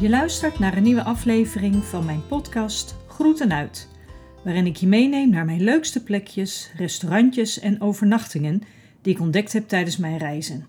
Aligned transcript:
Je 0.00 0.08
luistert 0.08 0.58
naar 0.58 0.76
een 0.76 0.82
nieuwe 0.82 1.02
aflevering 1.02 1.84
van 1.84 2.04
mijn 2.04 2.26
podcast 2.26 2.96
Groeten 3.08 3.52
uit, 3.52 3.88
waarin 4.44 4.66
ik 4.66 4.76
je 4.76 4.86
meeneem 4.86 5.30
naar 5.30 5.44
mijn 5.44 5.60
leukste 5.60 6.02
plekjes, 6.02 6.70
restaurantjes 6.76 7.58
en 7.58 7.80
overnachtingen 7.80 8.62
die 9.02 9.14
ik 9.14 9.20
ontdekt 9.20 9.52
heb 9.52 9.68
tijdens 9.68 9.96
mijn 9.96 10.16
reizen. 10.18 10.66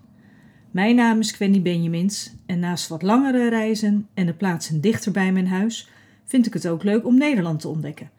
Mijn 0.70 0.96
naam 0.96 1.18
is 1.18 1.32
Quenny 1.32 1.62
Benjamins 1.62 2.32
en 2.46 2.58
naast 2.58 2.88
wat 2.88 3.02
langere 3.02 3.48
reizen 3.48 4.08
en 4.14 4.26
de 4.26 4.34
plaatsen 4.34 4.80
dichter 4.80 5.12
bij 5.12 5.32
mijn 5.32 5.48
huis 5.48 5.88
vind 6.24 6.46
ik 6.46 6.52
het 6.52 6.68
ook 6.68 6.82
leuk 6.82 7.06
om 7.06 7.18
Nederland 7.18 7.60
te 7.60 7.68
ontdekken. 7.68 8.10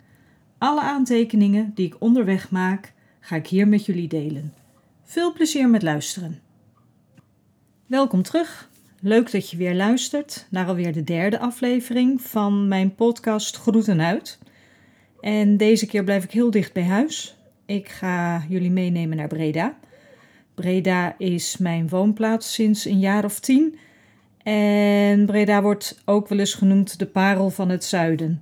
Alle 0.58 0.82
aantekeningen 0.82 1.72
die 1.76 1.86
ik 1.86 1.96
onderweg 2.00 2.52
maak, 2.52 2.94
ga 3.20 3.36
ik 3.36 3.48
hier 3.48 3.68
met 3.68 3.86
jullie 3.86 4.08
delen. 4.08 4.54
Veel 5.04 5.34
plezier 5.34 5.70
met 5.70 5.82
luisteren. 5.82 6.40
Welkom 7.86 8.24
terug. 8.24 8.72
Leuk 9.06 9.32
dat 9.32 9.50
je 9.50 9.58
weer 9.58 9.76
luistert 9.76 10.48
naar 10.50 10.68
alweer 10.68 10.94
de 10.94 11.04
derde 11.04 11.40
aflevering 11.40 12.22
van 12.22 12.68
mijn 12.68 12.96
podcast 12.96 13.58
Groeten 13.58 14.02
uit. 14.02 14.40
En 15.20 15.58
deze 15.58 15.86
keer 15.86 16.04
blijf 16.04 16.24
ik 16.24 16.32
heel 16.32 16.52
dicht 16.52 16.74
bij 16.74 16.84
huis. 16.84 17.36
Ik 17.66 17.90
ga 17.90 18.44
jullie 18.50 18.72
meenemen 18.72 19.18
naar 19.18 19.28
Breda. 19.28 19.78
Breda 20.56 21.16
is 21.18 21.58
mijn 21.58 21.90
woonplaats 21.90 22.54
sinds 22.54 22.86
een 22.86 23.00
jaar 23.00 23.26
of 23.26 23.40
tien. 23.40 23.78
En 24.44 25.26
Breda 25.26 25.62
wordt 25.62 26.02
ook 26.06 26.28
wel 26.28 26.40
eens 26.40 26.54
genoemd 26.54 27.00
de 27.00 27.08
parel 27.08 27.50
van 27.50 27.70
het 27.70 27.84
zuiden. 27.84 28.42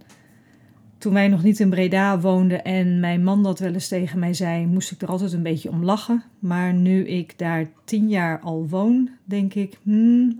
Toen 0.97 1.13
wij 1.13 1.27
nog 1.27 1.43
niet 1.43 1.59
in 1.59 1.69
Breda 1.69 2.19
woonden 2.19 2.63
en 2.63 2.99
mijn 2.99 3.23
man 3.23 3.43
dat 3.43 3.59
wel 3.59 3.73
eens 3.73 3.87
tegen 3.87 4.19
mij 4.19 4.33
zei, 4.33 4.65
moest 4.65 4.91
ik 4.91 5.01
er 5.01 5.07
altijd 5.07 5.33
een 5.33 5.43
beetje 5.43 5.69
om 5.69 5.83
lachen. 5.83 6.23
Maar 6.39 6.73
nu 6.73 7.07
ik 7.07 7.37
daar 7.37 7.69
tien 7.83 8.09
jaar 8.09 8.39
al 8.39 8.67
woon, 8.67 9.09
denk 9.25 9.53
ik, 9.53 9.77
hmm, 9.83 10.39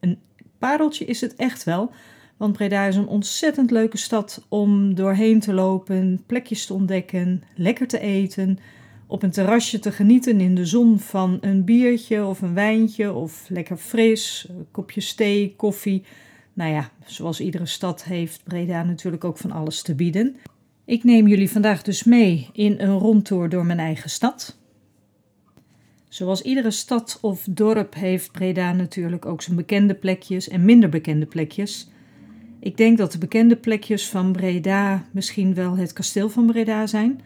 een 0.00 0.18
pareltje 0.58 1.04
is 1.04 1.20
het 1.20 1.34
echt 1.34 1.64
wel. 1.64 1.90
Want 2.36 2.52
Breda 2.52 2.84
is 2.84 2.96
een 2.96 3.06
ontzettend 3.06 3.70
leuke 3.70 3.96
stad 3.96 4.46
om 4.48 4.94
doorheen 4.94 5.40
te 5.40 5.52
lopen, 5.52 6.22
plekjes 6.26 6.66
te 6.66 6.72
ontdekken, 6.74 7.42
lekker 7.54 7.86
te 7.86 7.98
eten, 7.98 8.58
op 9.06 9.22
een 9.22 9.30
terrasje 9.30 9.78
te 9.78 9.92
genieten 9.92 10.40
in 10.40 10.54
de 10.54 10.66
zon 10.66 10.98
van 10.98 11.38
een 11.40 11.64
biertje 11.64 12.24
of 12.24 12.42
een 12.42 12.54
wijntje 12.54 13.12
of 13.12 13.46
lekker 13.48 13.76
fris, 13.76 14.46
een 14.48 14.66
kopje 14.70 15.14
thee, 15.14 15.54
koffie. 15.56 16.04
Nou 16.52 16.72
ja, 16.72 16.90
zoals 17.04 17.40
iedere 17.40 17.66
stad 17.66 18.04
heeft 18.04 18.40
Breda 18.44 18.82
natuurlijk 18.82 19.24
ook 19.24 19.38
van 19.38 19.50
alles 19.50 19.82
te 19.82 19.94
bieden. 19.94 20.36
Ik 20.84 21.04
neem 21.04 21.28
jullie 21.28 21.50
vandaag 21.50 21.82
dus 21.82 22.04
mee 22.04 22.48
in 22.52 22.74
een 22.78 22.98
rondtour 22.98 23.48
door 23.48 23.66
mijn 23.66 23.78
eigen 23.78 24.10
stad. 24.10 24.58
Zoals 26.16 26.42
iedere 26.42 26.70
stad 26.70 27.18
of 27.20 27.46
dorp 27.50 27.94
heeft 27.94 28.32
Breda 28.32 28.72
natuurlijk 28.72 29.26
ook 29.26 29.42
zijn 29.42 29.56
bekende 29.56 29.94
plekjes 29.94 30.48
en 30.48 30.64
minder 30.64 30.88
bekende 30.88 31.26
plekjes. 31.26 31.88
Ik 32.60 32.76
denk 32.76 32.98
dat 32.98 33.12
de 33.12 33.18
bekende 33.18 33.56
plekjes 33.56 34.08
van 34.08 34.32
Breda 34.32 35.04
misschien 35.10 35.54
wel 35.54 35.76
het 35.76 35.92
kasteel 35.92 36.28
van 36.28 36.46
Breda 36.46 36.86
zijn, 36.86 37.20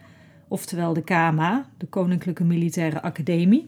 oftewel 0.47 0.93
de 0.93 1.03
KMA, 1.03 1.69
de 1.77 1.85
Koninklijke 1.85 2.43
Militaire 2.43 3.01
Academie. 3.01 3.67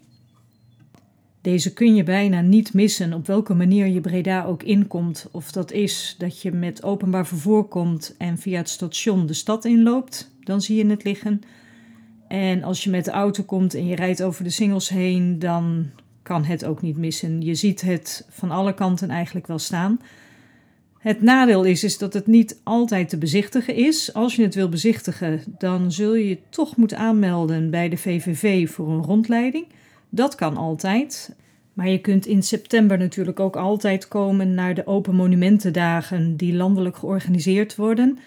Deze 1.41 1.73
kun 1.73 1.95
je 1.95 2.03
bijna 2.03 2.41
niet 2.41 2.73
missen 2.73 3.13
op 3.13 3.27
welke 3.27 3.53
manier 3.53 3.87
je 3.87 4.01
Breda 4.01 4.45
ook 4.45 4.63
inkomt. 4.63 5.27
Of 5.31 5.51
dat 5.51 5.71
is 5.71 6.15
dat 6.17 6.41
je 6.41 6.51
met 6.51 6.83
openbaar 6.83 7.27
vervoer 7.27 7.63
komt 7.63 8.15
en 8.17 8.37
via 8.37 8.57
het 8.57 8.69
station 8.69 9.25
de 9.25 9.33
stad 9.33 9.65
inloopt, 9.65 10.31
dan 10.43 10.61
zie 10.61 10.77
je 10.77 10.85
het 10.89 11.03
liggen. 11.03 11.41
En 12.33 12.63
als 12.63 12.83
je 12.83 12.89
met 12.89 13.05
de 13.05 13.11
auto 13.11 13.43
komt 13.43 13.73
en 13.73 13.87
je 13.87 13.95
rijdt 13.95 14.23
over 14.23 14.43
de 14.43 14.49
singels 14.49 14.89
heen, 14.89 15.39
dan 15.39 15.89
kan 16.23 16.43
het 16.43 16.65
ook 16.65 16.81
niet 16.81 16.97
missen. 16.97 17.41
Je 17.41 17.55
ziet 17.55 17.81
het 17.81 18.25
van 18.29 18.51
alle 18.51 18.73
kanten 18.73 19.09
eigenlijk 19.09 19.47
wel 19.47 19.59
staan. 19.59 19.99
Het 20.97 21.21
nadeel 21.21 21.63
is, 21.63 21.83
is 21.83 21.97
dat 21.97 22.13
het 22.13 22.27
niet 22.27 22.59
altijd 22.63 23.09
te 23.09 23.17
bezichtigen 23.17 23.75
is. 23.75 24.13
Als 24.13 24.35
je 24.35 24.41
het 24.41 24.55
wil 24.55 24.69
bezichtigen, 24.69 25.41
dan 25.57 25.91
zul 25.91 26.15
je 26.15 26.27
je 26.27 26.37
toch 26.49 26.75
moeten 26.75 26.97
aanmelden 26.97 27.69
bij 27.69 27.89
de 27.89 27.97
VVV 27.97 28.69
voor 28.69 28.89
een 28.89 29.03
rondleiding. 29.03 29.65
Dat 30.09 30.35
kan 30.35 30.57
altijd. 30.57 31.35
Maar 31.73 31.89
je 31.89 31.99
kunt 31.99 32.25
in 32.25 32.43
september 32.43 32.97
natuurlijk 32.97 33.39
ook 33.39 33.55
altijd 33.55 34.07
komen 34.07 34.53
naar 34.53 34.73
de 34.73 34.87
Open 34.87 35.15
Monumentendagen 35.15 36.37
die 36.37 36.53
landelijk 36.53 36.97
georganiseerd 36.97 37.75
worden. 37.75 38.19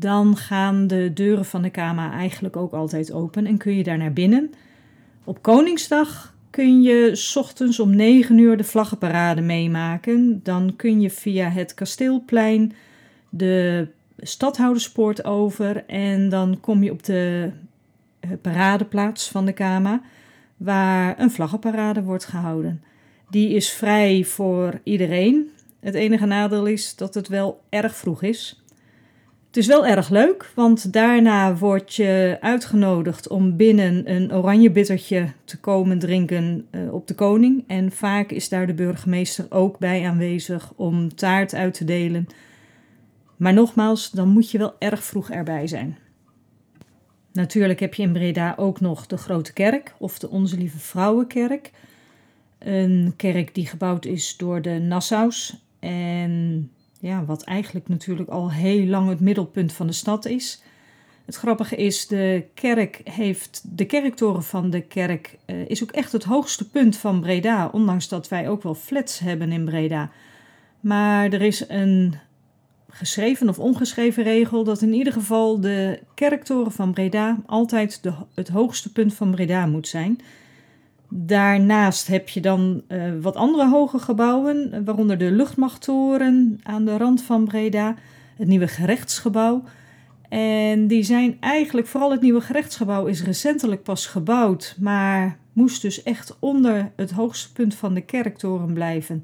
Dan 0.00 0.36
gaan 0.36 0.86
de 0.86 1.10
deuren 1.14 1.44
van 1.44 1.62
de 1.62 1.70
KMA 1.70 2.12
eigenlijk 2.12 2.56
ook 2.56 2.72
altijd 2.72 3.12
open 3.12 3.46
en 3.46 3.56
kun 3.56 3.76
je 3.76 3.82
daar 3.82 3.98
naar 3.98 4.12
binnen. 4.12 4.52
Op 5.24 5.42
Koningsdag 5.42 6.34
kun 6.50 6.82
je 6.82 7.14
s 7.14 7.36
ochtends 7.36 7.80
om 7.80 7.96
9 7.96 8.38
uur 8.38 8.56
de 8.56 8.64
vlaggenparade 8.64 9.40
meemaken. 9.40 10.40
Dan 10.42 10.76
kun 10.76 11.00
je 11.00 11.10
via 11.10 11.48
het 11.48 11.74
kasteelplein 11.74 12.72
de 13.28 13.88
stadhouderspoort 14.18 15.24
over 15.24 15.84
en 15.86 16.28
dan 16.28 16.60
kom 16.60 16.82
je 16.82 16.90
op 16.90 17.02
de 17.02 17.50
eh, 18.20 18.30
paradeplaats 18.42 19.28
van 19.28 19.44
de 19.44 19.52
KMA 19.52 20.02
waar 20.56 21.20
een 21.20 21.30
vlaggenparade 21.30 22.02
wordt 22.02 22.24
gehouden. 22.24 22.82
Die 23.30 23.50
is 23.54 23.70
vrij 23.70 24.24
voor 24.24 24.80
iedereen. 24.82 25.50
Het 25.80 25.94
enige 25.94 26.26
nadeel 26.26 26.66
is 26.66 26.96
dat 26.96 27.14
het 27.14 27.28
wel 27.28 27.62
erg 27.68 27.96
vroeg 27.96 28.22
is. 28.22 28.59
Het 29.50 29.58
is 29.58 29.66
wel 29.66 29.86
erg 29.86 30.08
leuk, 30.08 30.50
want 30.54 30.92
daarna 30.92 31.56
word 31.56 31.94
je 31.94 32.36
uitgenodigd 32.40 33.28
om 33.28 33.56
binnen 33.56 34.10
een 34.10 34.34
oranje 34.34 34.70
bittertje 34.70 35.32
te 35.44 35.60
komen 35.60 35.98
drinken 35.98 36.66
uh, 36.70 36.94
op 36.94 37.06
de 37.06 37.14
koning. 37.14 37.64
En 37.66 37.92
vaak 37.92 38.30
is 38.30 38.48
daar 38.48 38.66
de 38.66 38.74
burgemeester 38.74 39.46
ook 39.48 39.78
bij 39.78 40.06
aanwezig 40.06 40.72
om 40.76 41.14
taart 41.14 41.54
uit 41.54 41.74
te 41.74 41.84
delen. 41.84 42.26
Maar 43.36 43.52
nogmaals, 43.52 44.10
dan 44.10 44.28
moet 44.28 44.50
je 44.50 44.58
wel 44.58 44.74
erg 44.78 45.04
vroeg 45.04 45.30
erbij 45.30 45.66
zijn. 45.66 45.98
Natuurlijk 47.32 47.80
heb 47.80 47.94
je 47.94 48.02
in 48.02 48.12
Breda 48.12 48.54
ook 48.56 48.80
nog 48.80 49.06
de 49.06 49.16
Grote 49.16 49.52
Kerk 49.52 49.94
of 49.98 50.18
de 50.18 50.30
Onze 50.30 50.56
Lieve 50.56 50.78
Vrouwenkerk. 50.78 51.70
Een 52.58 53.12
kerk 53.16 53.54
die 53.54 53.66
gebouwd 53.66 54.04
is 54.04 54.36
door 54.36 54.62
de 54.62 54.78
Nassaus. 54.78 55.64
En 55.78 56.70
ja, 57.00 57.24
wat 57.24 57.42
eigenlijk 57.42 57.88
natuurlijk 57.88 58.28
al 58.28 58.50
heel 58.50 58.86
lang 58.86 59.08
het 59.08 59.20
middelpunt 59.20 59.72
van 59.72 59.86
de 59.86 59.92
stad 59.92 60.26
is. 60.26 60.62
Het 61.24 61.36
grappige 61.36 61.76
is, 61.76 62.06
de 62.06 62.44
kerk 62.54 63.00
heeft, 63.04 63.62
de 63.76 63.84
kerktoren 63.84 64.42
van 64.42 64.70
de 64.70 64.80
kerk 64.80 65.38
uh, 65.46 65.68
is 65.68 65.82
ook 65.82 65.90
echt 65.90 66.12
het 66.12 66.24
hoogste 66.24 66.70
punt 66.70 66.96
van 66.96 67.20
Breda. 67.20 67.68
Ondanks 67.72 68.08
dat 68.08 68.28
wij 68.28 68.48
ook 68.48 68.62
wel 68.62 68.74
flats 68.74 69.18
hebben 69.18 69.52
in 69.52 69.64
Breda. 69.64 70.10
Maar 70.80 71.32
er 71.32 71.42
is 71.42 71.68
een 71.68 72.14
geschreven 72.90 73.48
of 73.48 73.58
ongeschreven 73.58 74.22
regel 74.22 74.64
dat 74.64 74.82
in 74.82 74.92
ieder 74.92 75.12
geval 75.12 75.60
de 75.60 76.00
kerktoren 76.14 76.72
van 76.72 76.92
Breda 76.92 77.38
altijd 77.46 78.02
de, 78.02 78.12
het 78.34 78.48
hoogste 78.48 78.92
punt 78.92 79.14
van 79.14 79.30
Breda 79.30 79.66
moet 79.66 79.88
zijn. 79.88 80.20
Daarnaast 81.12 82.06
heb 82.06 82.28
je 82.28 82.40
dan 82.40 82.82
uh, 82.88 83.12
wat 83.20 83.36
andere 83.36 83.68
hoge 83.68 83.98
gebouwen, 83.98 84.84
waaronder 84.84 85.18
de 85.18 85.30
luchtmachttoren 85.30 86.60
aan 86.62 86.84
de 86.84 86.96
rand 86.96 87.22
van 87.22 87.44
Breda, 87.44 87.94
het 88.36 88.48
nieuwe 88.48 88.68
gerechtsgebouw. 88.68 89.62
En 90.28 90.86
die 90.86 91.02
zijn 91.02 91.36
eigenlijk, 91.40 91.86
vooral 91.86 92.10
het 92.10 92.20
nieuwe 92.20 92.40
gerechtsgebouw 92.40 93.06
is 93.06 93.22
recentelijk 93.22 93.82
pas 93.82 94.06
gebouwd, 94.06 94.76
maar 94.80 95.38
moest 95.52 95.82
dus 95.82 96.02
echt 96.02 96.36
onder 96.38 96.92
het 96.96 97.10
hoogste 97.10 97.52
punt 97.52 97.74
van 97.74 97.94
de 97.94 98.00
kerktoren 98.00 98.72
blijven. 98.72 99.22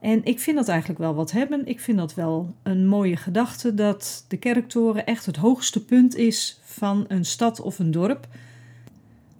En 0.00 0.24
ik 0.24 0.40
vind 0.40 0.56
dat 0.56 0.68
eigenlijk 0.68 1.00
wel 1.00 1.14
wat 1.14 1.30
hebben. 1.30 1.66
Ik 1.66 1.80
vind 1.80 1.98
dat 1.98 2.14
wel 2.14 2.54
een 2.62 2.86
mooie 2.86 3.16
gedachte 3.16 3.74
dat 3.74 4.24
de 4.28 4.36
kerktoren 4.36 5.06
echt 5.06 5.26
het 5.26 5.36
hoogste 5.36 5.84
punt 5.84 6.16
is 6.16 6.60
van 6.62 7.04
een 7.08 7.24
stad 7.24 7.60
of 7.60 7.78
een 7.78 7.90
dorp. 7.90 8.26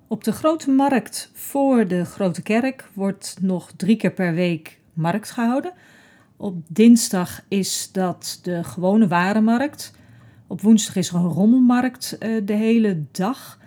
Op 0.09 0.25
de 0.25 0.33
grote 0.33 0.71
markt 0.71 1.31
voor 1.33 1.87
de 1.87 2.05
grote 2.05 2.43
kerk 2.43 2.89
wordt 2.93 3.37
nog 3.41 3.73
drie 3.77 3.97
keer 3.97 4.13
per 4.13 4.35
week 4.35 4.79
markt 4.93 5.31
gehouden. 5.31 5.73
Op 6.37 6.57
dinsdag 6.69 7.45
is 7.49 7.93
dat 7.93 8.39
de 8.43 8.65
gewone 8.65 9.09
warenmarkt. 9.09 9.95
Op 10.47 10.61
woensdag 10.61 10.97
is 10.97 11.09
er 11.09 11.15
een 11.15 11.29
rommelmarkt 11.29 12.17
uh, 12.21 12.41
de 12.45 12.53
hele 12.53 13.03
dag. 13.11 13.59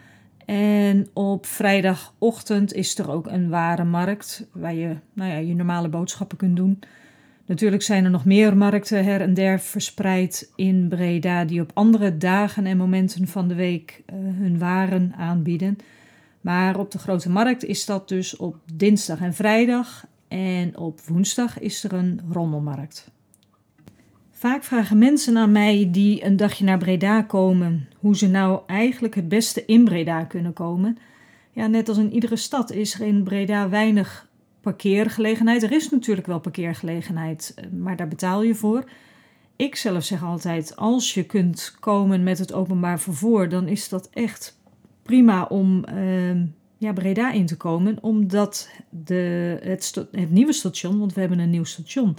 En 0.46 1.08
op 1.14 1.46
vrijdagochtend 1.46 2.74
is 2.74 2.98
er 2.98 3.12
ook 3.12 3.28
een 3.28 3.50
warenmarkt 3.50 4.48
waar 4.52 4.74
je 4.74 4.96
nou 5.14 5.32
ja, 5.32 5.38
je 5.38 5.56
normale 5.56 5.90
boodschappen 5.90 6.38
kunt 6.38 6.56
doen. 6.56 6.80
Natuurlijk 7.46 7.82
zijn 7.82 8.04
er 8.04 8.12
nog 8.12 8.26
meer 8.26 8.58
markten 8.58 9.04
her 9.04 9.22
en 9.22 9.34
der 9.34 9.60
verspreid 9.60 10.52
in 10.56 10.88
Breda 10.88 11.46
die 11.46 11.62
op 11.62 11.72
andere 11.74 12.18
dagen 12.18 12.66
en 12.66 12.78
momenten 12.78 13.28
van 13.28 13.48
de 13.48 13.56
week 13.56 14.04
uh, 14.06 14.16
hun 14.16 14.58
waren 14.58 15.14
aanbieden. 15.18 15.78
Maar 16.42 16.80
op 16.80 16.92
de 16.92 16.98
grote 16.98 17.30
markt 17.30 17.64
is 17.64 17.86
dat 17.86 18.08
dus 18.08 18.38
op 18.38 18.56
dinsdag 18.74 19.20
en 19.20 19.34
vrijdag 19.34 20.06
en 20.28 20.78
op 20.78 21.02
woensdag 21.02 21.60
is 21.60 21.84
er 21.84 21.94
een 21.94 22.22
rommelmarkt. 22.32 23.12
Vaak 24.32 24.64
vragen 24.64 24.98
mensen 24.98 25.38
aan 25.38 25.52
mij 25.52 25.90
die 25.92 26.26
een 26.26 26.38
dagje 26.38 26.64
naar 26.66 26.78
Breda 26.78 27.22
komen 27.22 27.88
hoe 27.98 28.18
ze 28.18 28.28
nou 28.28 28.62
eigenlijk 28.68 29.16
het 29.16 29.28
beste 29.28 29.66
in 29.66 29.84
Breda 29.84 30.24
kunnen 30.24 30.54
komen. 30.54 30.98
Ja, 31.52 31.68
net 31.68 31.90
als 31.90 31.98
in 31.98 32.14
iedere 32.14 32.36
stad 32.36 32.72
is 32.72 32.94
er 32.94 33.08
in 33.08 33.24
Breda 33.24 33.70
weinig 33.70 34.28
parkeergelegenheid. 34.62 35.64
Er 35.64 35.72
is 35.72 35.90
natuurlijk 35.90 36.28
wel 36.28 36.40
parkeergelegenheid, 36.40 37.56
maar 37.72 37.96
daar 37.96 38.08
betaal 38.08 38.44
je 38.44 38.56
voor. 38.56 38.90
Ik 39.56 39.76
zelf 39.76 40.04
zeg 40.04 40.24
altijd, 40.24 40.76
als 40.76 41.14
je 41.14 41.24
kunt 41.24 41.76
komen 41.80 42.24
met 42.24 42.38
het 42.38 42.54
openbaar 42.54 43.00
vervoer, 43.00 43.50
dan 43.50 43.68
is 43.68 43.90
dat 43.90 44.10
echt 44.14 44.59
prima 45.10 45.44
om 45.44 45.86
uh, 45.94 46.42
ja, 46.78 46.94
Breda 46.94 47.32
in 47.32 47.46
te 47.46 47.58
komen. 47.58 47.98
Omdat 48.02 48.70
de, 48.90 49.58
het, 49.64 50.08
het 50.12 50.32
nieuwe 50.32 50.54
station, 50.54 51.00
want 51.00 51.14
we 51.14 51.20
hebben 51.20 51.40
een 51.40 51.50
nieuw 51.50 51.64
station, 51.64 52.18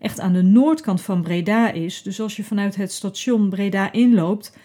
echt 0.00 0.20
aan 0.20 0.32
de 0.32 0.42
noordkant 0.42 1.00
van 1.00 1.22
Breda 1.22 1.70
is. 1.70 2.02
Dus 2.02 2.20
als 2.20 2.36
je 2.36 2.44
vanuit 2.44 2.76
het 2.76 2.92
station 2.92 3.48
Breda 3.48 3.92
inloopt, 3.92 4.56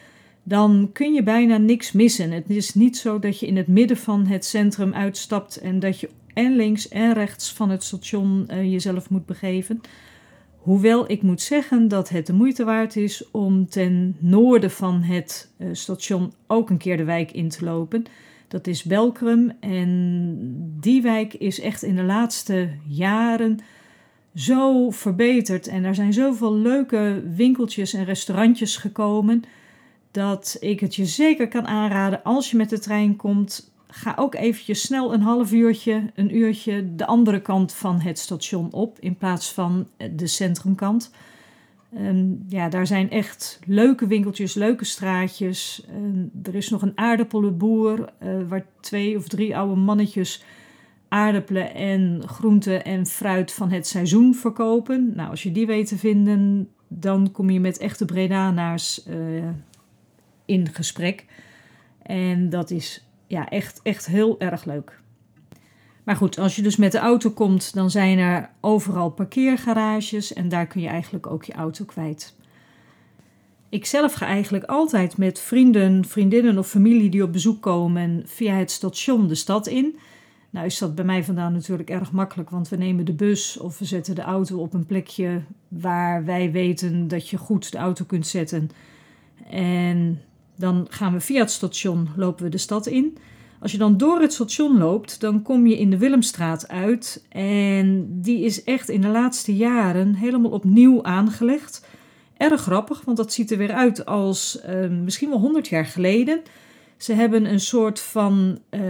dan 0.44 0.90
kun 0.94 1.14
je 1.14 1.24
bijna 1.24 1.58
niks 1.58 1.92
missen. 1.92 2.32
Het 2.32 2.50
is 2.50 2.74
niet 2.74 2.98
zo 2.98 3.20
dat 3.20 3.40
je 3.40 3.48
in 3.48 3.58
het 3.58 3.68
midden 3.68 3.98
van 3.98 4.26
het 4.26 4.46
centrum 4.46 4.94
uitstapt 4.94 5.58
en 5.58 5.80
dat 5.80 6.00
je 6.00 6.10
en 6.34 6.56
links 6.56 6.88
en 6.88 7.14
rechts 7.14 7.54
van 7.54 7.70
het 7.70 7.84
station 7.84 8.48
uh, 8.52 8.72
jezelf 8.72 9.10
moet 9.10 9.26
begeven. 9.26 9.82
Hoewel 10.64 11.12
ik 11.12 11.22
moet 11.22 11.42
zeggen 11.42 11.88
dat 11.88 12.10
het 12.10 12.26
de 12.26 12.34
moeite 12.34 12.64
waard 12.64 12.96
is 12.96 13.32
om 13.32 13.70
ten 13.70 14.16
noorden 14.20 14.72
van 14.72 15.02
het 15.02 15.52
uh, 15.58 15.68
station 15.72 16.34
ook 16.48 16.70
een 16.70 16.78
keer 16.78 16.98
de 16.98 17.04
wijk 17.04 17.32
in 17.32 17.50
te 17.50 17.66
lopen. 17.66 18.06
Dat 18.48 18.68
is 18.68 18.84
Belkrum 18.84 19.52
en 19.60 20.78
die 20.80 21.02
wijk 21.02 21.34
is 21.34 21.60
echt 21.60 21.84
in 21.84 21.96
de 21.96 22.04
laatste 22.04 22.70
jaren 22.88 23.60
zo 24.36 24.90
verbeterd. 24.90 25.68
En 25.68 25.84
er 25.84 25.96
zijn 25.96 26.14
zoveel 26.14 26.56
leuke 26.56 27.24
winkeltjes 27.36 27.94
en 27.94 28.06
restaurantjes 28.06 28.78
gekomen 28.78 29.44
dat 30.12 30.58
ik 30.60 30.80
het 30.80 30.96
je 30.96 31.06
zeker 31.06 31.48
kan 31.48 31.68
aanraden 31.68 32.24
als 32.24 32.52
je 32.52 32.58
met 32.58 32.70
de 32.70 32.80
trein 32.80 33.16
komt. 33.16 33.73
Ga 33.96 34.14
ook 34.18 34.36
eventjes 34.36 34.82
snel 34.82 35.14
een 35.14 35.22
half 35.22 35.52
uurtje, 35.52 36.12
een 36.16 36.36
uurtje 36.36 36.96
de 36.96 37.06
andere 37.06 37.42
kant 37.42 37.74
van 37.74 38.00
het 38.00 38.20
station 38.20 38.72
op 38.72 39.00
in 39.00 39.18
plaats 39.18 39.54
van 39.54 39.88
de 40.16 40.28
centrumkant. 40.28 41.12
Um, 41.98 42.46
ja, 42.48 42.70
daar 42.70 42.88
zijn 42.88 43.10
echt 43.10 43.60
leuke 43.66 44.08
winkeltjes, 44.08 44.54
leuke 44.54 44.86
straatjes. 44.86 45.86
Um, 45.96 46.32
er 46.44 46.56
is 46.56 46.70
nog 46.70 46.82
een 46.82 46.98
aardappelenboer 46.98 48.00
uh, 48.24 48.30
waar 48.48 48.66
twee 48.80 49.18
of 49.18 49.28
drie 49.28 49.58
oude 49.58 49.76
mannetjes 49.76 50.44
aardappelen 51.08 51.74
en 51.74 52.24
groenten 52.26 52.84
en 52.84 53.06
fruit 53.06 53.54
van 53.54 53.72
het 53.72 53.88
seizoen 53.88 54.36
verkopen. 54.36 55.12
Nou, 55.16 55.30
als 55.30 55.44
je 55.44 55.52
die 55.52 55.66
weet 55.66 55.88
te 55.88 55.98
vinden, 55.98 56.70
dan 56.88 57.32
kom 57.32 57.50
je 57.50 57.60
met 57.60 57.78
echte 57.78 58.06
Bredanaars 58.06 59.08
uh, 59.08 59.44
in 60.46 60.68
gesprek. 60.68 61.26
En 62.02 62.50
dat 62.50 62.72
is 62.72 63.08
ja, 63.34 63.50
echt, 63.50 63.80
echt 63.84 64.06
heel 64.06 64.40
erg 64.40 64.66
leuk. 64.66 65.00
Maar 66.04 66.16
goed, 66.16 66.38
als 66.38 66.56
je 66.56 66.62
dus 66.62 66.76
met 66.76 66.92
de 66.92 66.98
auto 66.98 67.30
komt, 67.30 67.74
dan 67.74 67.90
zijn 67.90 68.18
er 68.18 68.50
overal 68.62 69.10
parkeergarages 69.10 70.34
en 70.34 70.50
daar 70.50 70.68
kun 70.68 70.82
je 70.82 70.88
eigenlijk 70.88 71.28
ook 71.28 71.44
je 71.44 71.54
auto 71.54 71.86
kwijt. 71.86 72.36
Ik 73.70 73.86
zelf 73.86 74.14
ga 74.14 74.26
eigenlijk 74.26 74.64
altijd 74.64 75.18
met 75.18 75.40
vrienden, 75.40 76.06
vriendinnen 76.06 76.58
of 76.58 76.68
familie 76.68 77.10
die 77.10 77.24
op 77.24 77.32
bezoek 77.32 77.62
komen 77.62 78.24
via 78.26 78.56
het 78.56 78.72
station 78.72 79.28
de 79.28 79.36
stad 79.36 79.68
in. 79.68 79.98
Nou 80.50 80.66
is 80.66 80.78
dat 80.78 80.96
bij 80.96 81.06
mij 81.06 81.24
vandaan 81.24 81.54
natuurlijk 81.54 81.90
erg 81.90 82.12
makkelijk, 82.12 82.50
want 82.50 82.70
we 82.70 82.76
nemen 82.76 83.06
de 83.06 83.14
bus 83.14 83.58
of 83.58 83.80
we 83.80 83.86
zetten 83.86 84.16
de 84.16 84.22
auto 84.22 84.58
op 84.58 84.74
een 84.74 84.86
plekje 84.86 85.42
waar 85.68 86.26
wij 86.26 86.52
weten 86.52 87.08
dat 87.08 87.30
je 87.30 87.38
goed 87.38 87.72
de 87.72 87.78
auto 87.78 88.06
kunt 88.06 88.28
zetten. 88.28 88.70
En 89.50 90.22
dan 90.56 90.88
gaan 90.90 91.14
we 91.14 91.20
via 91.20 91.40
het 91.40 91.52
station, 91.52 92.10
lopen 92.16 92.44
we 92.44 92.50
de 92.50 92.58
stad 92.58 92.88
in. 92.88 93.18
Als 93.60 93.72
je 93.72 93.78
dan 93.78 93.98
door 93.98 94.22
het 94.22 94.34
station 94.34 94.78
loopt, 94.78 95.20
dan 95.20 95.42
kom 95.42 95.68
je 95.68 95.80
in 95.80 95.90
de 95.90 95.98
Willemstraat 95.98 96.68
uit. 96.68 97.26
En 97.30 98.08
die 98.22 98.44
is 98.44 98.64
echt 98.64 98.90
in 98.90 99.02
de 99.02 99.08
laatste 99.08 99.56
jaren 99.56 100.16
helemaal 100.16 100.52
opnieuw 100.52 101.04
aangelegd. 101.04 101.86
Erg 102.38 102.62
grappig, 102.62 103.02
want 103.06 103.18
dat 103.18 103.34
ziet 103.34 103.52
er 103.52 103.58
weer 103.58 103.74
uit 103.74 104.06
als 104.06 104.60
uh, 104.70 104.90
misschien 104.90 105.30
wel 105.30 105.40
100 105.40 105.68
jaar 105.68 105.86
geleden. 105.86 106.42
Ze 106.98 107.14
hebben 107.14 107.46
een 107.46 107.60
soort 107.60 108.00
van 108.00 108.60
uh, 108.70 108.82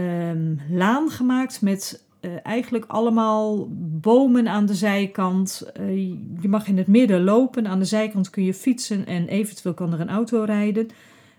laan 0.70 1.10
gemaakt 1.10 1.62
met 1.62 2.04
uh, 2.20 2.30
eigenlijk 2.42 2.84
allemaal 2.86 3.68
bomen 4.00 4.48
aan 4.48 4.66
de 4.66 4.74
zijkant. 4.74 5.70
Uh, 5.80 5.96
je 6.40 6.48
mag 6.48 6.66
in 6.66 6.78
het 6.78 6.86
midden 6.86 7.24
lopen, 7.24 7.66
aan 7.66 7.78
de 7.78 7.84
zijkant 7.84 8.30
kun 8.30 8.44
je 8.44 8.54
fietsen 8.54 9.06
en 9.06 9.28
eventueel 9.28 9.74
kan 9.74 9.92
er 9.92 10.00
een 10.00 10.10
auto 10.10 10.42
rijden. 10.42 10.88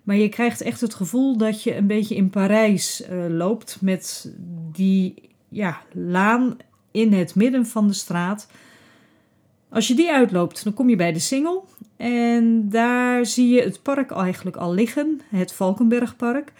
Maar 0.05 0.15
je 0.15 0.29
krijgt 0.29 0.61
echt 0.61 0.81
het 0.81 0.93
gevoel 0.93 1.37
dat 1.37 1.63
je 1.63 1.75
een 1.75 1.87
beetje 1.87 2.15
in 2.15 2.29
Parijs 2.29 3.03
uh, 3.09 3.25
loopt 3.29 3.77
met 3.81 4.33
die 4.71 5.29
ja, 5.49 5.81
laan 5.91 6.57
in 6.91 7.13
het 7.13 7.35
midden 7.35 7.65
van 7.65 7.87
de 7.87 7.93
straat. 7.93 8.47
Als 9.69 9.87
je 9.87 9.95
die 9.95 10.11
uitloopt, 10.11 10.63
dan 10.63 10.73
kom 10.73 10.89
je 10.89 10.95
bij 10.95 11.13
de 11.13 11.19
Singel. 11.19 11.67
En 11.97 12.69
daar 12.69 13.25
zie 13.25 13.49
je 13.49 13.61
het 13.61 13.81
park 13.81 14.11
eigenlijk 14.11 14.55
al 14.55 14.73
liggen, 14.73 15.21
het 15.29 15.53
Valkenbergpark. 15.53 16.53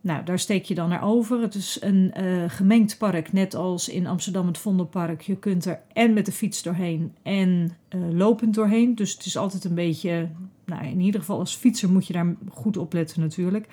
Nou, 0.00 0.24
daar 0.24 0.38
steek 0.38 0.64
je 0.64 0.74
dan 0.74 0.88
naar 0.88 1.02
over. 1.02 1.40
Het 1.40 1.54
is 1.54 1.78
een 1.80 2.14
uh, 2.20 2.44
gemengd 2.46 2.98
park, 2.98 3.32
net 3.32 3.54
als 3.54 3.88
in 3.88 4.06
Amsterdam 4.06 4.46
het 4.46 4.58
Vondelpark. 4.58 5.20
Je 5.20 5.36
kunt 5.36 5.64
er 5.64 5.80
en 5.92 6.12
met 6.12 6.26
de 6.26 6.32
fiets 6.32 6.62
doorheen 6.62 7.14
en 7.22 7.70
uh, 7.94 8.10
lopend 8.10 8.54
doorheen. 8.54 8.94
Dus 8.94 9.12
het 9.12 9.26
is 9.26 9.36
altijd 9.36 9.64
een 9.64 9.74
beetje 9.74 10.28
nou, 10.68 10.86
in 10.86 11.00
ieder 11.00 11.20
geval 11.20 11.38
als 11.38 11.54
fietser 11.54 11.90
moet 11.90 12.06
je 12.06 12.12
daar 12.12 12.34
goed 12.50 12.76
op 12.76 12.92
letten 12.92 13.20
natuurlijk. 13.20 13.68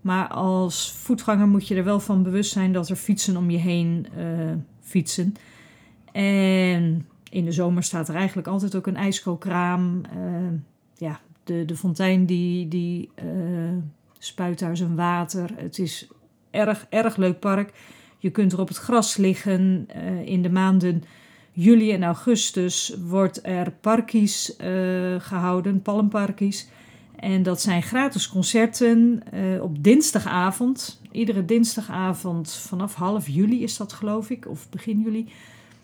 Maar 0.00 0.28
als 0.28 0.92
voetganger 0.92 1.48
moet 1.48 1.68
je 1.68 1.74
er 1.74 1.84
wel 1.84 2.00
van 2.00 2.22
bewust 2.22 2.52
zijn 2.52 2.72
dat 2.72 2.88
er 2.88 2.96
fietsen 2.96 3.36
om 3.36 3.50
je 3.50 3.58
heen 3.58 4.06
uh, 4.18 4.52
fietsen. 4.80 5.34
En 6.12 7.06
in 7.30 7.44
de 7.44 7.52
zomer 7.52 7.82
staat 7.82 8.08
er 8.08 8.14
eigenlijk 8.14 8.48
altijd 8.48 8.76
ook 8.76 8.86
een 8.86 8.96
ijskookraam. 8.96 10.00
Uh, 10.16 10.58
ja, 10.96 11.20
de, 11.44 11.64
de 11.64 11.76
fontein 11.76 12.26
die, 12.26 12.68
die 12.68 13.10
uh, 13.24 13.72
spuit 14.18 14.58
daar 14.58 14.76
zijn 14.76 14.94
water. 14.94 15.50
Het 15.56 15.78
is 15.78 16.08
erg, 16.50 16.86
erg 16.90 17.16
leuk 17.16 17.38
park. 17.38 17.72
Je 18.18 18.30
kunt 18.30 18.52
er 18.52 18.60
op 18.60 18.68
het 18.68 18.76
gras 18.76 19.16
liggen 19.16 19.86
in 20.24 20.42
de 20.42 20.50
maanden 20.50 21.02
juli 21.52 21.92
en 21.92 22.02
augustus 22.02 22.96
wordt 23.08 23.46
er 23.46 23.72
parkies 23.80 24.54
uh, 24.60 24.66
gehouden, 25.18 25.82
palmparkies. 25.82 26.68
En 27.16 27.42
dat 27.42 27.60
zijn 27.60 27.82
gratis 27.82 28.28
concerten 28.28 29.22
uh, 29.34 29.62
op 29.62 29.84
dinsdagavond. 29.84 31.00
Iedere 31.10 31.44
dinsdagavond 31.44 32.52
vanaf 32.52 32.94
half 32.94 33.28
juli 33.28 33.62
is 33.62 33.76
dat 33.76 33.92
geloof 33.92 34.30
ik, 34.30 34.48
of 34.48 34.68
begin 34.68 35.00
juli. 35.00 35.28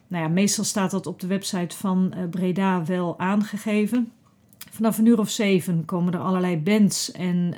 Nou 0.06 0.22
ja, 0.22 0.28
meestal 0.28 0.64
staat 0.64 0.90
dat 0.90 1.06
op 1.06 1.20
de 1.20 1.26
website 1.26 1.76
van 1.76 2.12
uh, 2.16 2.28
Breda 2.30 2.84
wel 2.84 3.18
aangegeven. 3.18 4.12
Vanaf 4.70 4.98
een 4.98 5.06
uur 5.06 5.18
of 5.18 5.30
zeven 5.30 5.84
komen 5.84 6.12
er 6.12 6.20
allerlei 6.20 6.56
bands 6.56 7.12
en 7.12 7.54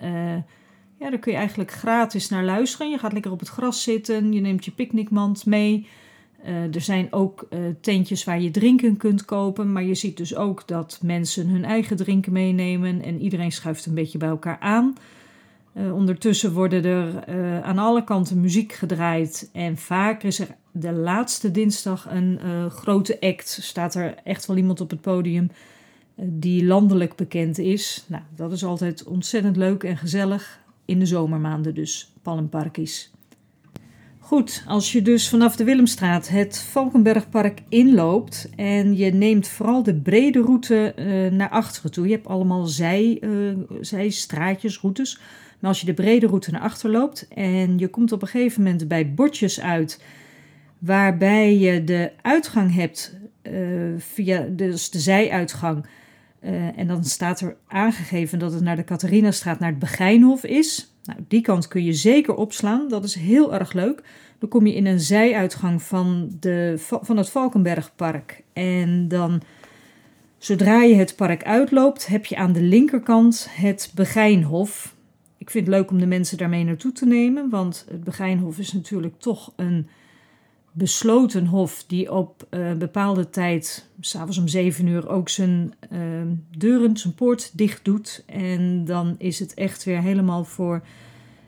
ja, 0.99 1.11
daar 1.11 1.19
kun 1.19 1.33
je 1.33 1.38
eigenlijk 1.38 1.71
gratis 1.71 2.29
naar 2.29 2.45
luisteren. 2.45 2.90
Je 2.90 2.99
gaat 2.99 3.12
lekker 3.12 3.31
op 3.31 3.40
het 3.40 3.49
gras 3.49 3.83
zitten, 3.83 4.33
je 4.33 4.40
neemt 4.40 4.64
je 4.64 4.71
picknickmand 4.71 5.47
mee... 5.47 5.87
Uh, 6.44 6.75
er 6.75 6.80
zijn 6.80 7.12
ook 7.12 7.47
uh, 7.50 7.59
tentjes 7.80 8.25
waar 8.25 8.40
je 8.40 8.50
drinken 8.50 8.97
kunt 8.97 9.25
kopen, 9.25 9.73
maar 9.73 9.82
je 9.82 9.94
ziet 9.94 10.16
dus 10.16 10.37
ook 10.37 10.68
dat 10.68 10.99
mensen 11.02 11.49
hun 11.49 11.64
eigen 11.64 11.97
drinken 11.97 12.32
meenemen 12.32 13.02
en 13.02 13.20
iedereen 13.20 13.52
schuift 13.52 13.87
een 13.87 13.94
beetje 13.94 14.18
bij 14.18 14.28
elkaar 14.28 14.59
aan. 14.61 14.94
Uh, 15.75 15.94
ondertussen 15.94 16.52
worden 16.52 16.85
er 16.85 17.25
aan 17.62 17.78
alle 17.78 18.04
kanten 18.04 18.40
muziek 18.40 18.73
gedraaid 18.73 19.50
en 19.52 19.76
vaak 19.76 20.23
is 20.23 20.38
er 20.38 20.49
de 20.70 20.92
laatste 20.92 21.50
dinsdag 21.50 22.06
een 22.11 22.38
grote 22.70 23.20
act. 23.20 23.59
Staat 23.62 23.94
er 23.94 24.14
echt 24.25 24.47
wel 24.47 24.56
iemand 24.56 24.80
op 24.80 24.90
het 24.90 25.00
podium 25.00 25.50
die 26.14 26.64
landelijk 26.64 27.16
bekend 27.16 27.59
is. 27.59 28.04
Nou, 28.06 28.23
dat 28.37 28.52
is 28.52 28.64
altijd 28.64 29.04
ontzettend 29.04 29.56
leuk 29.56 29.82
en 29.82 29.97
gezellig 29.97 30.61
in 30.85 30.99
de 30.99 31.06
zomermaanden 31.06 31.75
dus, 31.75 32.12
Palmparkies. 32.23 33.10
Goed, 34.31 34.65
als 34.67 34.93
je 34.93 35.03
dus 35.03 35.29
vanaf 35.29 35.57
de 35.57 35.65
Willemstraat 35.65 36.29
het 36.29 36.59
Valkenbergpark 36.59 37.61
inloopt 37.69 38.49
en 38.57 38.97
je 38.97 39.13
neemt 39.13 39.49
vooral 39.49 39.83
de 39.83 39.95
brede 39.95 40.41
route 40.41 40.95
uh, 40.97 41.31
naar 41.31 41.49
achteren 41.49 41.91
toe. 41.91 42.07
Je 42.07 42.13
hebt 42.13 42.27
allemaal 42.27 42.67
zij, 42.67 43.19
uh, 43.21 43.57
zijstraatjes, 43.81 44.81
routes. 44.81 45.21
Maar 45.59 45.71
als 45.71 45.81
je 45.81 45.87
de 45.87 45.95
brede 45.95 46.27
route 46.27 46.51
naar 46.51 46.61
achter 46.61 46.91
loopt 46.91 47.29
en 47.29 47.79
je 47.79 47.89
komt 47.89 48.13
op 48.13 48.23
een 48.23 48.29
gegeven 48.29 48.63
moment 48.63 48.89
bij 48.89 49.15
bordjes 49.15 49.61
uit 49.61 50.03
waarbij 50.79 51.59
je 51.59 51.85
de 51.85 52.13
uitgang 52.23 52.75
hebt 52.75 53.17
uh, 53.43 53.53
via 53.99 54.47
dus 54.51 54.91
de 54.91 54.99
zijuitgang. 54.99 55.87
En 56.76 56.87
dan 56.87 57.04
staat 57.04 57.40
er 57.40 57.56
aangegeven 57.66 58.38
dat 58.38 58.52
het 58.52 58.62
naar 58.62 58.76
de 58.76 58.85
Catharinastraat, 58.85 59.59
naar 59.59 59.70
het 59.70 59.78
Begijnhof 59.78 60.44
is. 60.44 60.94
Nou, 61.04 61.18
die 61.28 61.40
kant 61.40 61.68
kun 61.68 61.85
je 61.85 61.92
zeker 61.92 62.35
opslaan. 62.35 62.88
Dat 62.88 63.04
is 63.04 63.14
heel 63.14 63.54
erg 63.54 63.73
leuk. 63.73 64.02
Dan 64.38 64.49
kom 64.49 64.66
je 64.66 64.75
in 64.75 64.87
een 64.87 65.00
zijuitgang 65.00 65.82
van, 65.82 66.37
de, 66.40 66.75
van 66.78 67.16
het 67.16 67.30
Valkenbergpark. 67.30 68.42
En 68.52 69.09
dan, 69.09 69.42
zodra 70.38 70.82
je 70.82 70.94
het 70.94 71.16
park 71.16 71.44
uitloopt, 71.44 72.06
heb 72.06 72.26
je 72.26 72.37
aan 72.37 72.52
de 72.52 72.62
linkerkant 72.62 73.49
het 73.50 73.92
Begijnhof. 73.94 74.94
Ik 75.38 75.50
vind 75.50 75.66
het 75.66 75.75
leuk 75.75 75.90
om 75.90 75.99
de 75.99 76.06
mensen 76.06 76.38
daarmee 76.38 76.64
naartoe 76.64 76.92
te 76.92 77.06
nemen, 77.06 77.50
want 77.50 77.87
het 77.90 78.04
Begijnhof 78.04 78.59
is 78.59 78.73
natuurlijk 78.73 79.14
toch 79.18 79.52
een 79.56 79.88
besloten 80.73 81.47
hof 81.47 81.85
die 81.87 82.12
op 82.12 82.47
een 82.50 82.79
bepaalde 82.79 83.31
tijd, 83.31 83.89
s'avonds 84.00 84.39
om 84.39 84.49
zeven 84.49 84.87
uur, 84.87 85.09
ook 85.09 85.29
zijn 85.29 85.75
uh, 85.93 85.99
deuren, 86.57 86.97
zijn 86.97 87.15
poort 87.15 87.59
dicht 87.59 87.85
doet. 87.85 88.25
En 88.27 88.85
dan 88.85 89.15
is 89.19 89.39
het 89.39 89.55
echt 89.55 89.85
weer 89.85 90.00
helemaal 90.00 90.45
voor 90.45 90.83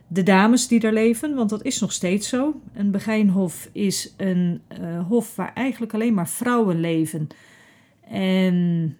de 0.06 0.22
dames 0.22 0.68
die 0.68 0.80
daar 0.80 0.92
leven, 0.92 1.34
want 1.34 1.50
dat 1.50 1.62
is 1.62 1.80
nog 1.80 1.92
steeds 1.92 2.28
zo. 2.28 2.60
Een 2.74 2.90
Begijnhof 2.90 3.68
is 3.72 4.14
een 4.16 4.60
uh, 4.80 5.06
hof 5.08 5.36
waar 5.36 5.52
eigenlijk 5.54 5.94
alleen 5.94 6.14
maar 6.14 6.28
vrouwen 6.28 6.80
leven. 6.80 7.28
En 8.08 8.96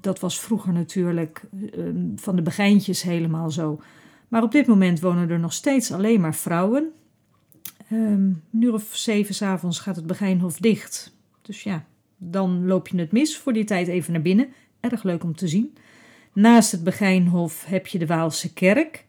dat 0.00 0.20
was 0.20 0.40
vroeger 0.40 0.72
natuurlijk 0.72 1.42
uh, 1.52 1.84
van 2.16 2.36
de 2.36 2.42
Begijntjes 2.42 3.02
helemaal 3.02 3.50
zo. 3.50 3.80
Maar 4.28 4.42
op 4.42 4.52
dit 4.52 4.66
moment 4.66 5.00
wonen 5.00 5.30
er 5.30 5.38
nog 5.38 5.52
steeds 5.52 5.92
alleen 5.92 6.20
maar 6.20 6.34
vrouwen. 6.34 6.92
Um, 7.92 8.42
een 8.52 8.62
uur 8.62 8.72
of 8.72 8.88
zeven 8.92 9.34
s'avonds 9.34 9.78
gaat 9.78 9.96
het 9.96 10.06
Begijnhof 10.06 10.56
dicht. 10.56 11.16
Dus 11.42 11.62
ja, 11.62 11.84
dan 12.18 12.66
loop 12.66 12.88
je 12.88 12.98
het 12.98 13.12
mis 13.12 13.38
voor 13.38 13.52
die 13.52 13.64
tijd 13.64 13.88
even 13.88 14.12
naar 14.12 14.22
binnen. 14.22 14.48
Erg 14.80 15.02
leuk 15.02 15.24
om 15.24 15.36
te 15.36 15.48
zien. 15.48 15.74
Naast 16.32 16.72
het 16.72 16.84
Begijnhof 16.84 17.64
heb 17.64 17.86
je 17.86 17.98
de 17.98 18.06
Waalse 18.06 18.52
kerk. 18.52 19.04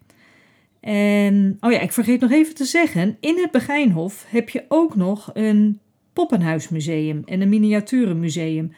En, 0.79 1.57
oh 1.59 1.71
ja, 1.71 1.79
ik 1.79 1.91
vergeet 1.91 2.19
nog 2.19 2.31
even 2.31 2.55
te 2.55 2.65
zeggen, 2.65 3.17
in 3.19 3.37
het 3.37 3.51
Begijnhof 3.51 4.25
heb 4.27 4.49
je 4.49 4.65
ook 4.67 4.95
nog 4.95 5.29
een 5.33 5.79
poppenhuismuseum 6.13 7.21
en 7.25 7.41
een 7.41 7.49
miniaturenmuseum. 7.49 8.73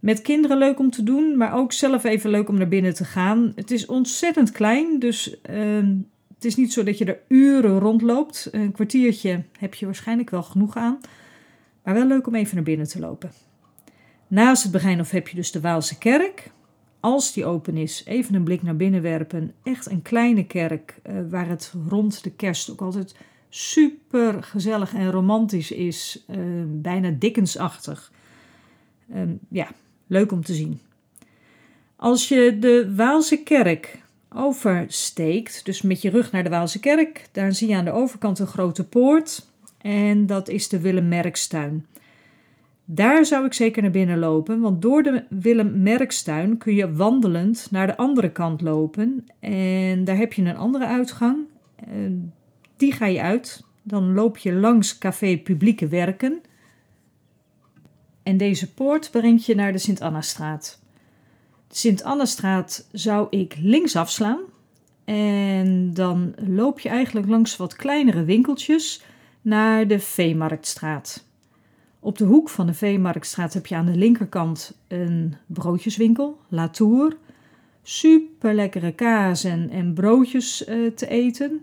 Met 0.00 0.22
kinderen 0.22 0.58
leuk 0.58 0.78
om 0.78 0.90
te 0.90 1.02
doen, 1.02 1.36
maar 1.36 1.54
ook 1.54 1.72
zelf 1.72 2.04
even 2.04 2.30
leuk 2.30 2.48
om 2.48 2.58
naar 2.58 2.68
binnen 2.68 2.94
te 2.94 3.04
gaan. 3.04 3.52
Het 3.54 3.70
is 3.70 3.86
ontzettend 3.86 4.50
klein, 4.50 4.98
dus 4.98 5.36
het 5.42 5.86
is 6.46 6.56
niet 6.56 6.72
zo 6.72 6.82
dat 6.82 6.98
je 6.98 7.04
er 7.04 7.20
uren 7.28 7.78
rondloopt. 7.78 8.48
Een 8.52 8.72
kwartiertje 8.72 9.42
heb 9.58 9.74
je 9.74 9.86
waarschijnlijk 9.86 10.30
wel 10.30 10.42
genoeg 10.42 10.76
aan, 10.76 11.00
maar 11.82 11.94
wel 11.94 12.06
leuk 12.06 12.26
om 12.26 12.34
even 12.34 12.54
naar 12.54 12.64
binnen 12.64 12.88
te 12.88 13.00
lopen. 13.00 13.30
Naast 14.28 14.62
het 14.62 14.72
Begijnhof 14.72 15.10
heb 15.10 15.28
je 15.28 15.36
dus 15.36 15.52
de 15.52 15.60
Waalse 15.60 15.98
kerk 15.98 16.50
als 17.00 17.32
die 17.32 17.44
open 17.44 17.76
is, 17.76 18.02
even 18.04 18.34
een 18.34 18.44
blik 18.44 18.62
naar 18.62 18.76
binnen 18.76 19.02
werpen. 19.02 19.54
Echt 19.62 19.90
een 19.90 20.02
kleine 20.02 20.46
kerk 20.46 20.98
uh, 21.06 21.16
waar 21.30 21.48
het 21.48 21.72
rond 21.88 22.24
de 22.24 22.30
kerst 22.30 22.70
ook 22.70 22.80
altijd 22.80 23.14
super 23.48 24.42
gezellig 24.42 24.94
en 24.94 25.10
romantisch 25.10 25.70
is. 25.70 26.24
Uh, 26.30 26.36
bijna 26.66 27.10
Dickensachtig. 27.18 28.12
Uh, 29.14 29.22
ja, 29.48 29.68
leuk 30.06 30.32
om 30.32 30.44
te 30.44 30.54
zien. 30.54 30.80
Als 31.96 32.28
je 32.28 32.56
de 32.58 32.94
Waalse 32.94 33.42
kerk 33.42 34.02
oversteekt, 34.36 35.64
dus 35.64 35.82
met 35.82 36.02
je 36.02 36.10
rug 36.10 36.32
naar 36.32 36.42
de 36.42 36.50
Waalse 36.50 36.80
kerk, 36.80 37.28
daar 37.32 37.52
zie 37.52 37.68
je 37.68 37.76
aan 37.76 37.84
de 37.84 37.92
overkant 37.92 38.38
een 38.38 38.46
grote 38.46 38.84
poort. 38.88 39.46
En 39.80 40.26
dat 40.26 40.48
is 40.48 40.68
de 40.68 40.80
Willem 40.80 41.08
Merkstuin. 41.08 41.86
Daar 42.84 43.24
zou 43.24 43.46
ik 43.46 43.52
zeker 43.52 43.82
naar 43.82 43.90
binnen 43.90 44.18
lopen, 44.18 44.60
want 44.60 44.82
door 44.82 45.02
de 45.02 45.24
Willem 45.28 45.82
Merkstuin 45.82 46.58
kun 46.58 46.74
je 46.74 46.92
wandelend 46.92 47.68
naar 47.70 47.86
de 47.86 47.96
andere 47.96 48.30
kant 48.30 48.60
lopen. 48.60 49.26
En 49.40 50.04
daar 50.04 50.16
heb 50.16 50.32
je 50.32 50.42
een 50.42 50.56
andere 50.56 50.86
uitgang. 50.86 51.38
Die 52.76 52.92
ga 52.92 53.06
je 53.06 53.20
uit. 53.20 53.64
Dan 53.82 54.12
loop 54.12 54.36
je 54.36 54.52
langs 54.52 54.98
Café 54.98 55.38
Publieke 55.38 55.88
Werken. 55.88 56.40
En 58.22 58.36
deze 58.36 58.72
poort 58.72 59.10
brengt 59.10 59.46
je 59.46 59.54
naar 59.54 59.72
de 59.72 59.78
Sint-Anna-straat. 59.78 60.80
De 61.68 61.76
Sint-Anna-straat 61.76 62.88
zou 62.92 63.26
ik 63.30 63.56
links 63.60 63.96
afslaan. 63.96 64.40
En 65.04 65.94
dan 65.94 66.34
loop 66.46 66.80
je 66.80 66.88
eigenlijk 66.88 67.28
langs 67.28 67.56
wat 67.56 67.76
kleinere 67.76 68.24
winkeltjes 68.24 69.02
naar 69.42 69.86
de 69.86 69.98
Veemarktstraat. 69.98 71.24
Op 72.00 72.18
de 72.18 72.24
hoek 72.24 72.48
van 72.48 72.66
de 72.66 72.74
Veemarktstraat 72.74 73.54
heb 73.54 73.66
je 73.66 73.74
aan 73.74 73.86
de 73.86 73.96
linkerkant 73.96 74.78
een 74.88 75.34
broodjeswinkel, 75.46 76.38
Latour. 76.48 77.16
Super 77.82 78.54
lekkere 78.54 78.92
kaas 78.92 79.44
en, 79.44 79.92
broodjes 79.94 80.68
uh, 80.68 80.90
te 80.90 81.06
eten. 81.06 81.60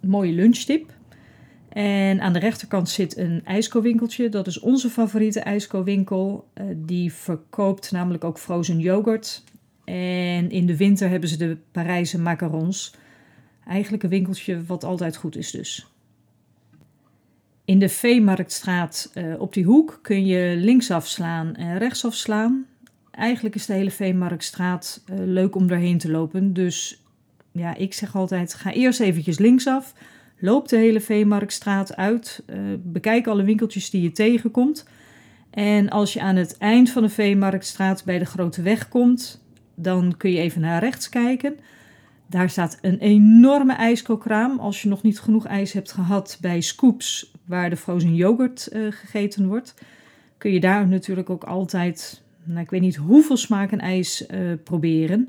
Mooie 0.00 0.32
lunchtip. 0.32 0.95
En 1.76 2.20
aan 2.20 2.32
de 2.32 2.38
rechterkant 2.38 2.88
zit 2.88 3.16
een 3.16 3.40
ijskowinkeltje. 3.44 4.28
Dat 4.28 4.46
is 4.46 4.60
onze 4.60 4.90
favoriete 4.90 5.40
ijskowinkel. 5.40 6.48
Uh, 6.54 6.64
die 6.76 7.12
verkoopt 7.12 7.90
namelijk 7.90 8.24
ook 8.24 8.38
frozen 8.38 8.78
yoghurt. 8.78 9.44
En 9.84 10.50
in 10.50 10.66
de 10.66 10.76
winter 10.76 11.08
hebben 11.08 11.28
ze 11.28 11.36
de 11.36 11.56
Parijse 11.72 12.20
macarons. 12.20 12.94
Eigenlijk 13.66 14.02
een 14.02 14.08
winkeltje 14.08 14.64
wat 14.64 14.84
altijd 14.84 15.16
goed 15.16 15.36
is 15.36 15.50
dus. 15.50 15.86
In 17.64 17.78
de 17.78 17.88
Veemarktstraat 17.88 19.10
uh, 19.14 19.40
op 19.40 19.52
die 19.52 19.64
hoek 19.64 19.98
kun 20.02 20.26
je 20.26 20.56
linksaf 20.56 21.06
slaan 21.06 21.54
en 21.54 21.78
rechtsaf 21.78 22.14
slaan. 22.14 22.66
Eigenlijk 23.10 23.54
is 23.54 23.66
de 23.66 23.72
hele 23.72 23.90
Veemarktstraat 23.90 25.02
uh, 25.10 25.16
leuk 25.18 25.54
om 25.54 25.66
doorheen 25.66 25.98
te 25.98 26.10
lopen. 26.10 26.52
Dus 26.52 27.02
ja, 27.52 27.74
ik 27.74 27.94
zeg 27.94 28.16
altijd: 28.16 28.54
ga 28.54 28.72
eerst 28.72 29.00
eventjes 29.00 29.38
linksaf. 29.38 29.94
Loop 30.38 30.68
de 30.68 30.76
hele 30.76 31.00
Veemarktstraat 31.00 31.96
uit. 31.96 32.42
Uh, 32.46 32.56
bekijk 32.82 33.26
alle 33.26 33.42
winkeltjes 33.42 33.90
die 33.90 34.02
je 34.02 34.12
tegenkomt. 34.12 34.88
En 35.50 35.88
als 35.88 36.12
je 36.12 36.20
aan 36.20 36.36
het 36.36 36.56
eind 36.58 36.90
van 36.90 37.02
de 37.02 37.08
Veemarktstraat 37.08 38.04
bij 38.04 38.18
de 38.18 38.24
grote 38.24 38.62
weg 38.62 38.88
komt, 38.88 39.44
dan 39.74 40.14
kun 40.16 40.30
je 40.30 40.38
even 40.38 40.60
naar 40.60 40.80
rechts 40.80 41.08
kijken. 41.08 41.56
Daar 42.26 42.50
staat 42.50 42.78
een 42.80 42.98
enorme 42.98 43.72
ijskookraam. 43.72 44.58
Als 44.58 44.82
je 44.82 44.88
nog 44.88 45.02
niet 45.02 45.20
genoeg 45.20 45.46
ijs 45.46 45.72
hebt 45.72 45.92
gehad 45.92 46.38
bij 46.40 46.60
Scoops, 46.60 47.32
waar 47.44 47.70
de 47.70 47.76
frozen 47.76 48.14
yoghurt 48.14 48.68
uh, 48.72 48.92
gegeten 48.92 49.46
wordt, 49.46 49.74
kun 50.38 50.52
je 50.52 50.60
daar 50.60 50.88
natuurlijk 50.88 51.30
ook 51.30 51.44
altijd, 51.44 52.22
nou, 52.44 52.60
ik 52.60 52.70
weet 52.70 52.80
niet 52.80 52.96
hoeveel 52.96 53.36
smaken 53.36 53.80
ijs 53.80 54.26
uh, 54.30 54.52
proberen. 54.64 55.28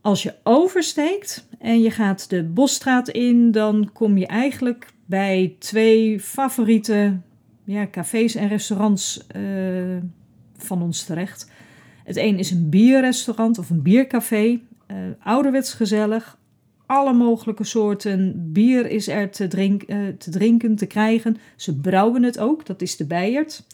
Als 0.00 0.22
je 0.22 0.34
oversteekt 0.42 1.48
en 1.58 1.80
je 1.80 1.90
gaat 1.90 2.30
de 2.30 2.44
Bosstraat 2.44 3.08
in, 3.08 3.50
dan 3.50 3.90
kom 3.92 4.18
je 4.18 4.26
eigenlijk 4.26 4.86
bij 5.06 5.56
twee 5.58 6.20
favoriete 6.20 7.18
ja, 7.64 7.86
cafés 7.90 8.34
en 8.34 8.48
restaurants 8.48 9.26
uh, 9.36 9.96
van 10.56 10.82
ons 10.82 11.04
terecht. 11.04 11.50
Het 12.04 12.16
een 12.16 12.38
is 12.38 12.50
een 12.50 12.68
bierrestaurant 12.68 13.58
of 13.58 13.70
een 13.70 13.82
biercafé. 13.82 14.44
Uh, 14.46 14.96
ouderwets 15.22 15.72
gezellig. 15.72 16.38
Alle 16.86 17.12
mogelijke 17.12 17.64
soorten 17.64 18.50
bier 18.52 18.86
is 18.86 19.08
er 19.08 19.30
te, 19.30 19.48
drink, 19.48 19.82
uh, 19.86 20.08
te 20.18 20.30
drinken, 20.30 20.76
te 20.76 20.86
krijgen. 20.86 21.36
Ze 21.56 21.76
brouwen 21.76 22.22
het 22.22 22.38
ook, 22.38 22.66
dat 22.66 22.82
is 22.82 22.96
de 22.96 23.06
Bijert. 23.06 23.66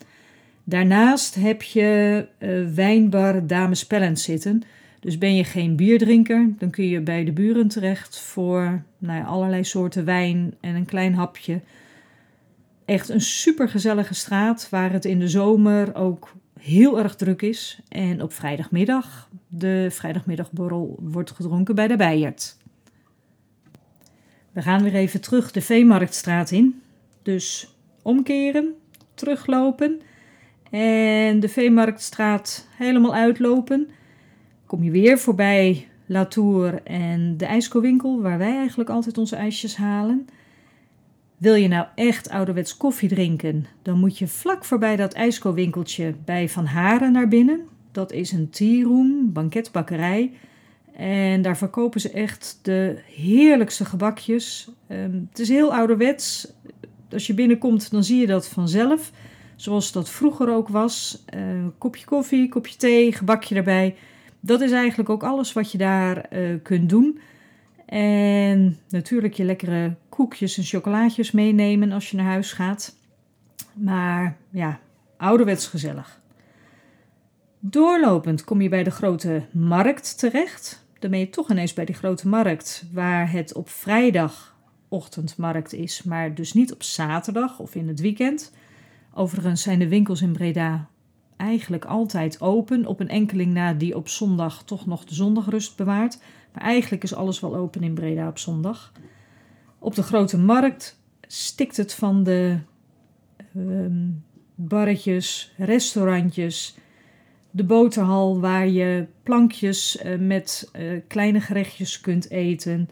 Daarnaast 0.65 1.35
heb 1.35 1.63
je 1.63 2.27
wijnbar 2.75 3.47
Dames 3.47 3.87
Pellens 3.87 4.23
zitten. 4.23 4.63
Dus 5.07 5.19
ben 5.19 5.37
je 5.37 5.45
geen 5.45 5.77
bierdrinker, 5.77 6.49
dan 6.59 6.71
kun 6.71 6.89
je 6.89 7.01
bij 7.01 7.25
de 7.25 7.33
buren 7.33 7.69
terecht 7.69 8.21
voor 8.21 8.83
nou 8.99 9.25
allerlei 9.25 9.65
soorten 9.65 10.05
wijn 10.05 10.55
en 10.61 10.75
een 10.75 10.85
klein 10.85 11.15
hapje. 11.15 11.61
Echt 12.85 13.09
een 13.09 13.21
supergezellige 13.21 14.15
straat 14.15 14.69
waar 14.71 14.93
het 14.93 15.05
in 15.05 15.19
de 15.19 15.29
zomer 15.29 15.95
ook 15.95 16.33
heel 16.61 16.99
erg 16.99 17.15
druk 17.17 17.43
is. 17.43 17.81
En 17.89 18.23
op 18.23 18.33
vrijdagmiddag, 18.33 19.29
de 19.49 19.89
vrijdagmiddagborrel 19.91 20.99
wordt 21.01 21.31
gedronken 21.31 21.75
bij 21.75 21.89
de 21.89 21.97
Bijert. 21.97 22.57
We 24.53 24.63
gaan 24.63 24.83
weer 24.83 24.95
even 24.95 25.21
terug 25.21 25.51
de 25.51 25.63
Veemarktstraat 25.63 26.51
in. 26.51 26.83
Dus 27.23 27.75
omkeren, 28.03 28.75
teruglopen 29.15 30.01
en 30.71 31.41
de 31.41 31.49
Veemarktstraat 31.49 32.69
helemaal 32.77 33.15
uitlopen. 33.15 33.89
Kom 34.67 34.83
je 34.83 34.91
weer 34.91 35.19
voorbij 35.19 35.89
Latour 36.07 36.83
en 36.83 37.37
de 37.37 37.47
ijskowinkel, 37.47 38.23
waar 38.23 38.39
wij 38.39 38.57
eigenlijk 38.57 38.91
altijd 38.91 39.19
onze 39.19 39.37
ijsjes 39.37 39.77
halen. 39.77 40.29
Wil 41.37 41.55
je 41.55 41.69
nou 41.69 41.87
echt 41.95 42.29
ouderwets 42.29 42.77
koffie 42.77 43.09
drinken, 43.09 43.67
dan 43.83 43.99
moet 43.99 44.19
je 44.19 44.29
vlak 44.29 44.65
voorbij 44.65 44.97
dat 44.97 45.13
ijskowinkeltje 45.13 46.15
bij 46.25 46.49
Van 46.49 46.65
Haren 46.67 47.13
naar 47.13 47.29
binnen. 47.29 47.61
Dat 47.93 48.13
is 48.13 48.33
een 48.33 48.51
tea 48.51 48.83
room, 48.83 49.33
banketbakkerij. 49.33 50.33
En 50.97 51.43
daar 51.43 51.57
verkopen 51.57 52.01
ze 52.01 52.11
echt 52.11 52.59
de 52.63 52.99
heerlijkste 53.15 53.85
gebakjes. 53.85 54.69
Um, 54.89 55.27
het 55.31 55.39
is 55.39 55.49
heel 55.49 55.75
ouderwets. 55.75 56.53
Als 57.13 57.27
je 57.27 57.35
binnenkomt, 57.35 57.91
dan 57.91 58.05
zie 58.05 58.21
je 58.21 58.27
dat 58.27 58.49
vanzelf. 58.49 59.13
Zoals 59.57 59.93
dat 59.93 60.11
vroeger 60.11 60.51
ook 60.51 60.69
was. 60.69 61.25
Uh, 61.35 61.67
kopje 61.79 62.05
koffie, 62.05 62.49
kopje 62.49 62.77
thee, 62.77 63.13
gebakje 63.13 63.55
erbij. 63.55 63.97
Dat 64.47 64.61
is 64.61 64.73
eigenlijk 64.73 65.09
ook 65.09 65.23
alles 65.23 65.53
wat 65.53 65.73
je 65.73 65.79
daar 65.79 66.27
uh, 66.33 66.59
kunt 66.63 66.89
doen. 66.89 67.21
En 67.87 68.79
natuurlijk 68.89 69.35
je 69.35 69.45
lekkere 69.45 69.95
koekjes 70.09 70.57
en 70.57 70.65
chocolaatjes 70.65 71.31
meenemen 71.31 71.93
als 71.93 72.11
je 72.11 72.17
naar 72.17 72.27
huis 72.27 72.53
gaat. 72.53 72.97
Maar 73.75 74.37
ja, 74.51 74.81
ouderwets 75.17 75.67
gezellig. 75.67 76.21
Doorlopend 77.59 78.45
kom 78.45 78.61
je 78.61 78.69
bij 78.69 78.83
de 78.83 78.91
grote 78.91 79.43
markt 79.53 80.19
terecht. 80.19 80.87
Dan 80.99 81.11
ben 81.11 81.19
je 81.19 81.31
toch 81.31 81.51
ineens 81.51 81.75
bij 81.75 81.85
die 81.85 81.95
grote 81.95 82.29
markt, 82.29 82.85
waar 82.93 83.31
het 83.31 83.55
op 83.55 83.69
vrijdag 83.69 84.57
ochtendmarkt 84.89 85.73
is, 85.73 86.03
maar 86.03 86.35
dus 86.35 86.53
niet 86.53 86.73
op 86.73 86.83
zaterdag 86.83 87.59
of 87.59 87.75
in 87.75 87.89
het 87.89 88.01
weekend. 88.01 88.53
Overigens 89.15 89.63
zijn 89.63 89.79
de 89.79 89.89
winkels 89.89 90.23
in 90.23 90.33
Breda 90.33 90.89
eigenlijk 91.37 91.85
altijd 91.85 92.41
open, 92.41 92.87
op 92.87 93.01
een 93.01 93.09
enkeling 93.09 93.53
na 93.53 93.73
die 93.73 93.97
op 93.97 94.09
zondag 94.09 94.63
toch 94.65 94.87
nog 94.87 95.05
de 95.05 95.15
zondagrust 95.15 95.77
bewaart. 95.77 96.19
Maar 96.53 96.63
eigenlijk 96.63 97.03
is 97.03 97.15
alles 97.15 97.41
wel 97.41 97.57
open 97.57 97.83
in 97.83 97.95
Breda 97.95 98.29
op 98.29 98.39
zondag. 98.39 98.93
Op 99.79 99.95
de 99.95 100.03
grote 100.03 100.39
markt 100.39 101.01
stikt 101.27 101.77
het 101.77 101.95
van 101.95 102.23
de 102.23 102.59
ehm, 103.55 104.09
barretjes, 104.55 105.53
restaurantjes, 105.57 106.77
de 107.51 107.65
boterhal 107.65 108.41
waar 108.41 108.69
je 108.69 109.07
plankjes 109.23 109.99
uh, 110.05 110.19
met 110.19 110.71
uh, 110.77 111.01
kleine 111.07 111.41
gerechtjes 111.41 112.01
kunt 112.01 112.31
eten. 112.31 112.89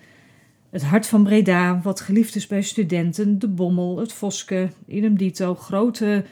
Het 0.70 0.82
hart 0.82 1.06
van 1.06 1.22
Breda, 1.22 1.80
wat 1.82 2.00
geliefd 2.00 2.36
is 2.36 2.46
bij 2.46 2.62
studenten, 2.62 3.38
de 3.38 3.48
Bommel, 3.48 3.98
het 3.98 4.12
Voske, 4.12 4.68
idem 4.86 5.16
dito, 5.16 5.54
grote 5.54 6.24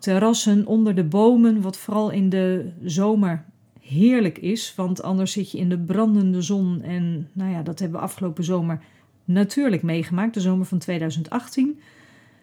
terrassen 0.00 0.66
onder 0.66 0.94
de 0.94 1.04
bomen, 1.04 1.60
wat 1.60 1.76
vooral 1.76 2.10
in 2.10 2.28
de 2.28 2.70
zomer 2.84 3.44
heerlijk 3.80 4.38
is, 4.38 4.74
want 4.76 5.02
anders 5.02 5.32
zit 5.32 5.50
je 5.50 5.58
in 5.58 5.68
de 5.68 5.78
brandende 5.78 6.42
zon 6.42 6.82
en 6.82 7.28
nou 7.32 7.50
ja, 7.50 7.62
dat 7.62 7.78
hebben 7.78 7.98
we 7.98 8.04
afgelopen 8.04 8.44
zomer 8.44 8.80
natuurlijk 9.24 9.82
meegemaakt, 9.82 10.34
de 10.34 10.40
zomer 10.40 10.66
van 10.66 10.78
2018. 10.78 11.80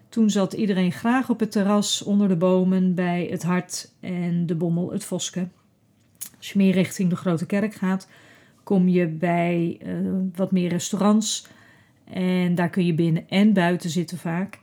Toen 0.09 0.29
zat 0.29 0.53
iedereen 0.53 0.91
graag 0.91 1.29
op 1.29 1.39
het 1.39 1.51
terras 1.51 2.03
onder 2.03 2.27
de 2.27 2.35
bomen 2.35 2.95
bij 2.95 3.27
het 3.31 3.43
Hart 3.43 3.91
en 3.99 4.45
de 4.45 4.55
Bommel, 4.55 4.91
het 4.91 5.03
Voske. 5.03 5.47
Als 6.37 6.51
je 6.51 6.57
meer 6.57 6.73
richting 6.73 7.09
de 7.09 7.15
Grote 7.15 7.45
Kerk 7.45 7.73
gaat, 7.73 8.07
kom 8.63 8.87
je 8.87 9.07
bij 9.07 9.79
uh, 9.85 10.11
wat 10.35 10.51
meer 10.51 10.69
restaurants. 10.69 11.47
En 12.03 12.55
daar 12.55 12.69
kun 12.69 12.85
je 12.85 12.93
binnen 12.93 13.29
en 13.29 13.53
buiten 13.53 13.89
zitten 13.89 14.17
vaak. 14.17 14.59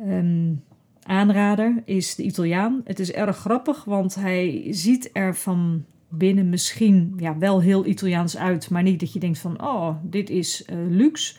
Um, 0.00 0.62
aanrader 1.02 1.82
is 1.84 2.14
de 2.14 2.22
Italiaan. 2.22 2.80
Het 2.84 2.98
is 2.98 3.12
erg 3.12 3.36
grappig, 3.36 3.84
want 3.84 4.14
hij 4.14 4.66
ziet 4.70 5.10
er 5.12 5.36
van 5.36 5.84
binnen 6.08 6.48
misschien 6.48 7.14
ja, 7.16 7.38
wel 7.38 7.60
heel 7.60 7.86
Italiaans 7.86 8.36
uit, 8.36 8.70
maar 8.70 8.82
niet 8.82 9.00
dat 9.00 9.12
je 9.12 9.18
denkt 9.18 9.38
van, 9.38 9.62
oh, 9.62 9.96
dit 10.02 10.30
is 10.30 10.64
uh, 10.70 10.76
luxe. 10.88 11.34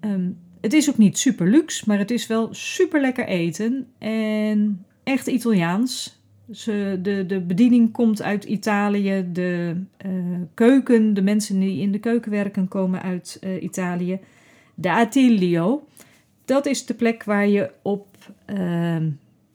Um, 0.00 0.38
het 0.60 0.72
is 0.72 0.90
ook 0.90 0.98
niet 0.98 1.18
super 1.18 1.50
luxe, 1.50 1.84
maar 1.86 1.98
het 1.98 2.10
is 2.10 2.26
wel 2.26 2.48
super 2.54 3.00
lekker 3.00 3.26
eten 3.26 3.86
en 3.98 4.84
echt 5.02 5.26
Italiaans. 5.26 6.20
Ze, 6.52 6.98
de, 7.02 7.26
de 7.26 7.40
bediening 7.40 7.92
komt 7.92 8.22
uit 8.22 8.44
Italië, 8.44 9.28
de 9.32 9.82
uh, 10.06 10.12
keuken, 10.54 11.14
de 11.14 11.22
mensen 11.22 11.60
die 11.60 11.80
in 11.80 11.92
de 11.92 11.98
keuken 11.98 12.30
werken 12.30 12.68
komen 12.68 13.02
uit 13.02 13.38
uh, 13.44 13.62
Italië. 13.62 14.18
De 14.74 14.92
Attilio, 14.92 15.86
dat 16.46 16.66
is 16.66 16.86
de 16.86 16.94
plek 16.94 17.24
waar 17.24 17.48
je 17.48 17.70
op, 17.82 18.06
uh, 18.46 18.56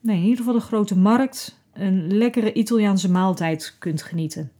nee, 0.02 0.18
in 0.18 0.22
ieder 0.22 0.38
geval 0.38 0.54
de 0.54 0.60
grote 0.60 0.98
markt, 0.98 1.60
een 1.74 2.18
lekkere 2.18 2.54
Italiaanse 2.54 3.12
maaltijd 3.12 3.76
kunt 3.80 4.02
genieten. 4.02 4.52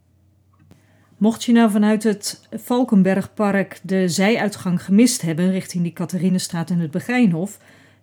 Mocht 1.16 1.44
je 1.44 1.52
nou 1.52 1.70
vanuit 1.70 2.02
het 2.02 2.48
Valkenbergpark 2.52 3.80
de 3.82 4.08
zijuitgang 4.08 4.84
gemist 4.84 5.22
hebben 5.22 5.50
richting 5.50 5.82
die 5.82 5.92
Katharinestraat 5.92 6.70
en 6.70 6.78
het 6.78 6.90
Begijnhof, 6.90 7.58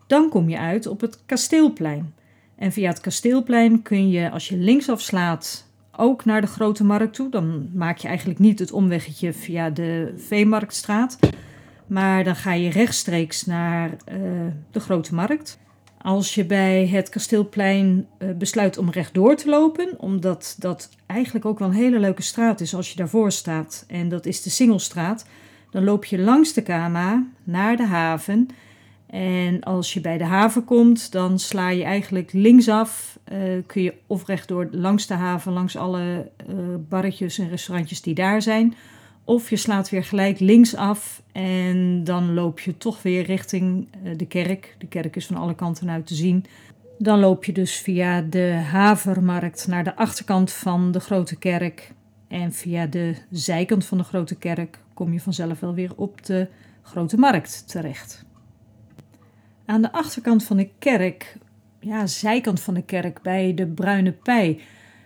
dan 0.08 0.30
kom 0.30 0.50
je 0.50 0.58
uit 0.58 0.88
op 0.88 1.02
het 1.02 1.20
Kasteelplein. 1.26 2.14
En 2.56 2.72
via 2.72 2.90
het 2.90 3.00
Kasteelplein 3.00 3.82
kun 3.82 4.10
je, 4.10 4.30
als 4.30 4.50
je 4.50 4.58
linksaf 4.58 5.02
slaat, 5.02 5.68
ook 6.00 6.26
naar 6.26 6.42
de 6.42 6.48
Grote 6.48 6.84
Markt 6.84 7.14
toe. 7.14 7.30
Dan 7.30 7.70
maak 7.74 7.98
je 7.98 8.08
eigenlijk 8.08 8.40
niet 8.40 8.60
het 8.60 8.72
omweggetje 8.72 9.34
via 9.34 9.70
de 9.70 10.14
Veemarktstraat, 10.18 11.20
maar 11.90 12.24
dan 12.24 12.36
ga 12.36 12.54
je 12.54 12.70
rechtstreeks 12.70 13.46
naar 13.46 13.90
uh, 13.90 14.20
de 14.72 14.80
Grote 14.80 15.16
Markt. 15.16 15.60
Als 16.02 16.36
je 16.36 16.46
bij 16.46 16.88
het 16.88 17.10
kasteelplein 17.10 18.08
uh, 18.20 18.30
besluit 18.32 18.78
om 18.78 18.90
rechtdoor 18.90 19.36
te 19.36 19.50
lopen, 19.50 20.00
omdat 20.00 20.56
dat 20.60 20.90
eigenlijk 21.06 21.46
ook 21.46 21.60
wel 21.60 21.68
een 21.68 21.74
hele 21.74 22.00
leuke 22.00 22.22
straat 22.22 22.62
is 22.62 22.76
als 22.76 22.90
je 22.90 22.96
daarvoor 22.96 23.32
staat, 23.32 23.86
en 23.88 24.10
dat 24.10 24.26
is 24.26 24.42
de 24.42 24.50
Singelstraat, 24.50 25.26
dan 25.72 25.84
loop 25.84 26.06
je 26.06 26.20
langs 26.20 26.54
de 26.54 26.62
Kama 26.62 27.26
naar 27.44 27.78
de 27.78 27.86
haven. 27.86 28.48
En 29.08 29.64
als 29.64 29.94
je 29.94 30.02
bij 30.02 30.18
de 30.18 30.24
haven 30.24 30.66
komt, 30.66 31.12
dan 31.12 31.40
sla 31.40 31.70
je 31.70 31.84
eigenlijk 31.84 32.34
linksaf. 32.34 33.20
Uh, 33.34 33.40
kun 33.66 33.82
je 33.82 33.94
of 34.08 34.26
rechtdoor 34.28 34.68
langs 34.72 35.08
de 35.08 35.14
haven, 35.14 35.54
langs 35.54 35.78
alle 35.78 36.32
barretjes 36.90 37.38
en 37.38 37.50
restaurantjes 37.50 38.02
die 38.02 38.14
daar 38.14 38.42
zijn. 38.42 38.76
Of 39.30 39.50
je 39.50 39.56
slaat 39.56 39.90
weer 39.90 40.04
gelijk 40.04 40.40
links 40.40 40.76
af 40.76 41.22
en 41.32 42.04
dan 42.04 42.34
loop 42.34 42.60
je 42.60 42.78
toch 42.78 43.02
weer 43.02 43.26
richting 43.26 43.88
eh, 43.92 44.18
de 44.18 44.26
kerk. 44.26 44.76
De 44.78 44.88
kerk 44.88 45.16
is 45.16 45.26
van 45.26 45.36
alle 45.36 45.56
kanten 45.56 45.90
uit 45.90 46.08
te 46.08 46.16
zien. 46.16 46.46
Dan 46.98 47.20
loop 47.20 47.44
je 47.46 47.52
dus 47.52 47.78
via 47.78 48.22
de 48.22 48.52
Havermarkt 48.72 49.68
naar 49.68 49.84
de 49.84 49.96
achterkant 49.96 50.52
van 50.52 50.92
de 50.92 51.00
grote 51.00 51.36
kerk. 51.36 51.92
En 52.28 52.54
via 52.54 52.86
de 52.86 53.16
zijkant 53.32 53.86
van 53.86 53.98
de 53.98 54.04
grote 54.04 54.36
kerk 54.36 54.80
kom 54.94 55.14
je 55.14 55.20
vanzelf 55.20 55.60
wel 55.60 55.74
weer 55.74 55.92
op 55.96 56.26
de 56.26 56.48
grote 56.82 57.18
markt 57.18 57.68
terecht. 57.68 58.26
Aan 59.66 59.82
de 59.82 59.92
achterkant 59.92 60.44
van 60.44 60.58
de 60.58 60.70
kerk, 60.80 61.38
ja, 61.80 62.08
zijkant 62.08 62.60
van 62.60 62.74
de 62.74 62.84
kerk 62.84 63.22
bij 63.22 63.54
de 63.54 63.68
Bruine 63.68 64.12
Pij, 64.12 64.60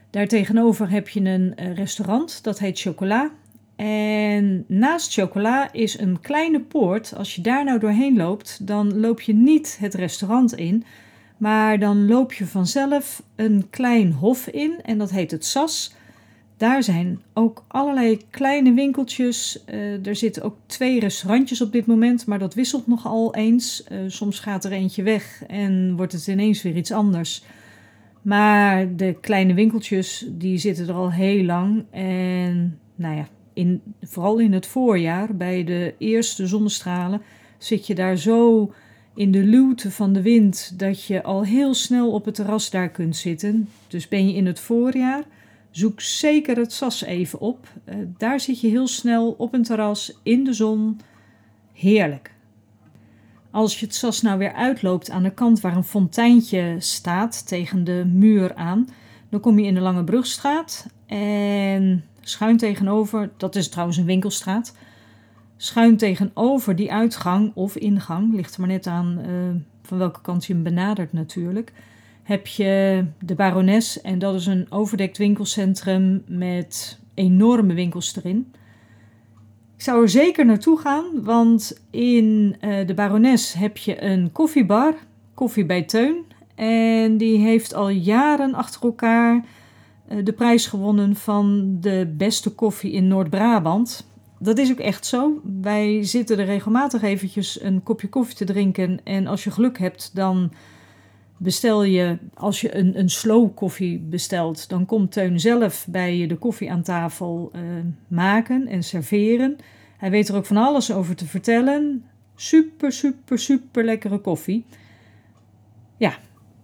daartegenover 0.10 0.90
heb 0.90 1.10
je 1.10 1.20
een 1.20 1.56
eh, 1.56 1.76
restaurant 1.76 2.44
dat 2.44 2.60
heet 2.60 2.80
Chocola. 2.80 3.32
En 3.76 4.66
naast 4.68 5.14
chocola 5.14 5.74
is 5.74 6.00
een 6.00 6.20
kleine 6.20 6.60
poort. 6.60 7.14
Als 7.18 7.36
je 7.36 7.42
daar 7.42 7.64
nou 7.64 7.80
doorheen 7.80 8.18
loopt, 8.18 8.68
dan 8.68 9.00
loop 9.00 9.22
je 9.22 9.34
niet 9.34 9.78
het 9.80 9.94
restaurant 9.94 10.56
in. 10.56 10.84
Maar 11.38 11.80
dan 11.80 12.08
loop 12.08 12.34
je 12.34 12.46
vanzelf 12.46 13.24
een 13.36 13.68
klein 13.70 14.12
hof 14.12 14.48
in 14.48 14.80
en 14.82 14.98
dat 14.98 15.12
heet 15.12 15.32
het 15.32 15.46
SAS. 15.46 15.96
Daar 16.58 16.84
zijn 16.84 17.22
ook 17.34 17.66
allerlei 17.68 18.22
kleine 18.30 18.74
winkeltjes. 18.74 19.64
Uh, 19.70 20.08
er 20.08 20.16
zitten 20.16 20.44
ook 20.44 20.58
twee 20.66 21.00
restaurantjes 21.00 21.62
op 21.62 21.72
dit 21.72 21.86
moment, 21.86 22.26
maar 22.26 22.40
dat 22.40 22.54
wisselt 22.54 22.88
nogal 22.88 23.36
eens. 23.36 23.84
Uh, 23.92 23.98
soms 24.08 24.40
gaat 24.40 24.66
er 24.66 24.72
eentje 24.72 25.04
weg 25.04 25.44
en 25.48 25.96
wordt 25.96 26.14
het 26.14 26.28
ineens 26.28 26.62
weer 26.62 26.76
iets 26.76 26.92
anders. 26.92 27.44
Maar 28.22 28.96
de 28.96 29.16
kleine 29.22 29.54
winkeltjes, 29.54 30.26
die 30.30 30.58
zitten 30.58 30.88
er 30.88 30.94
al 30.94 31.12
heel 31.12 31.44
lang. 31.44 31.84
En 31.92 32.80
nou 32.96 33.16
ja, 33.16 33.28
in, 33.54 33.82
vooral 34.02 34.38
in 34.40 34.54
het 34.54 34.68
voorjaar, 34.68 35.36
bij 35.36 35.64
de 35.64 35.94
eerste 35.98 36.48
zonnestralen, 36.48 37.22
zit 37.58 37.88
je 37.88 37.96
daar 37.96 38.18
zo 38.18 38.72
in 39.16 39.32
de 39.32 39.44
luwte 39.44 39.92
van 39.92 40.14
de 40.14 40.22
wind 40.22 40.80
dat 40.80 41.06
je 41.06 41.24
al 41.24 41.44
heel 41.44 41.74
snel 41.74 42.12
op 42.12 42.26
het 42.26 42.36
terras 42.36 42.70
daar 42.70 42.90
kunt 42.90 43.16
zitten. 43.16 43.70
Dus 43.88 44.08
ben 44.08 44.28
je 44.28 44.36
in 44.36 44.46
het 44.46 44.60
voorjaar, 44.60 45.24
zoek 45.72 46.02
zeker 46.02 46.58
het 46.58 46.74
sas 46.74 47.04
even 47.04 47.40
op. 47.40 47.68
Uh, 47.86 47.96
daar 48.18 48.40
zit 48.40 48.62
je 48.62 48.68
heel 48.68 48.88
snel 48.88 49.36
op 49.38 49.54
een 49.54 49.64
terras 49.64 50.20
in 50.24 50.44
de 50.44 50.54
zon. 50.54 51.00
Heerlijk. 51.74 52.32
Als 53.52 53.80
je 53.80 53.86
het 53.86 53.96
sas 53.96 54.22
nou 54.22 54.38
weer 54.38 54.54
uitloopt 54.54 55.10
aan 55.10 55.24
de 55.24 55.34
kant 55.34 55.62
waar 55.62 55.76
een 55.76 55.84
fonteintje 55.84 56.76
staat 56.80 57.48
tegen 57.48 57.84
de 57.84 58.06
muur 58.14 58.56
aan, 58.56 58.88
dan 59.30 59.40
kom 59.40 59.60
je 59.60 59.66
in 59.66 59.74
de 59.74 59.80
Lange 59.80 60.04
Brugstraat 60.04 60.88
en 61.06 62.04
Schuin 62.24 62.58
tegenover, 62.58 63.30
dat 63.38 63.56
is 63.56 63.70
trouwens 63.70 63.98
een 63.98 64.06
winkelstraat. 64.06 64.76
Schuin 65.58 65.98
tegenover 65.98 66.76
die 66.76 66.92
uitgang 66.92 67.52
of 67.54 67.76
ingang, 67.76 68.34
ligt 68.34 68.54
er 68.54 68.60
maar 68.60 68.70
net 68.70 68.88
aan 68.88 69.20
uh, 69.20 69.62
van 69.82 69.98
welke 69.98 70.22
kant 70.22 70.46
je 70.46 70.54
hem 70.54 70.64
benadert 70.64 71.14
natuurlijk. 71.14 71.74
Heb 72.24 72.48
je 72.48 73.06
de 73.20 73.36
Barones 73.36 74.02
en 74.02 74.20
dat 74.20 74.36
is 74.36 74.46
een 74.46 74.66
overdekt 74.70 75.18
winkelcentrum 75.18 76.24
met 76.28 77.00
enorme 77.14 77.74
winkels 77.74 78.16
erin. 78.16 78.54
Ik 79.76 79.82
zou 79.82 80.02
er 80.02 80.10
zeker 80.10 80.46
naartoe 80.46 80.80
gaan, 80.80 81.24
want 81.24 81.82
in 81.90 82.56
uh, 82.62 82.88
de 82.88 82.94
Barones 82.94 83.54
heb 83.54 83.78
je 83.78 84.04
een 84.04 84.32
koffiebar, 84.32 84.96
Koffie 85.34 85.66
bij 85.66 85.84
Teun. 85.84 86.26
En 86.56 87.18
die 87.18 87.38
heeft 87.38 87.74
al 87.74 87.90
jaren 87.90 88.54
achter 88.54 88.82
elkaar 88.82 89.36
eh, 89.36 89.44
de 90.24 90.34
prijs 90.34 90.66
gewonnen 90.66 91.16
van 91.16 91.78
de 91.80 92.14
beste 92.18 92.50
koffie 92.50 92.92
in 92.92 93.08
Noord-Brabant. 93.08 94.12
Dat 94.40 94.58
is 94.58 94.72
ook 94.72 94.80
echt 94.80 95.06
zo. 95.06 95.42
Wij 95.62 96.04
zitten 96.04 96.40
er 96.40 96.46
regelmatig 96.46 97.02
eventjes 97.02 97.62
een 97.62 97.84
kopje 97.84 98.10
koffie 98.10 98.36
te 98.36 98.46
drinken. 98.46 99.00
En 99.04 99.28
als 99.28 99.44
je 99.44 99.52
geluk 99.52 99.78
hebt, 99.80 100.12
dan 100.14 100.52
bestel 101.38 101.84
je, 101.84 102.18
als 102.34 102.62
je 102.62 102.76
een, 102.76 103.00
een 103.00 103.10
slow 103.10 103.56
koffie 103.56 104.00
bestelt, 104.00 104.70
dan 104.70 104.86
komt 104.86 105.12
Teun 105.12 105.40
zelf 105.40 105.88
bij 105.90 106.18
je 106.18 106.28
de 106.28 106.38
koffie 106.38 106.72
aan 106.72 106.82
tafel 106.84 107.52
uh, 107.56 107.62
maken 108.08 108.68
en 108.68 108.84
serveren. 108.84 109.56
Hij 109.98 110.10
weet 110.10 110.28
er 110.28 110.36
ook 110.36 110.46
van 110.46 110.58
alles 110.58 110.92
over 110.92 111.16
te 111.16 111.26
vertellen. 111.26 112.04
Super, 112.36 112.92
super, 112.92 113.40
super 113.40 113.84
lekkere 113.84 114.20
koffie. 114.20 114.66
Ja, 115.98 116.14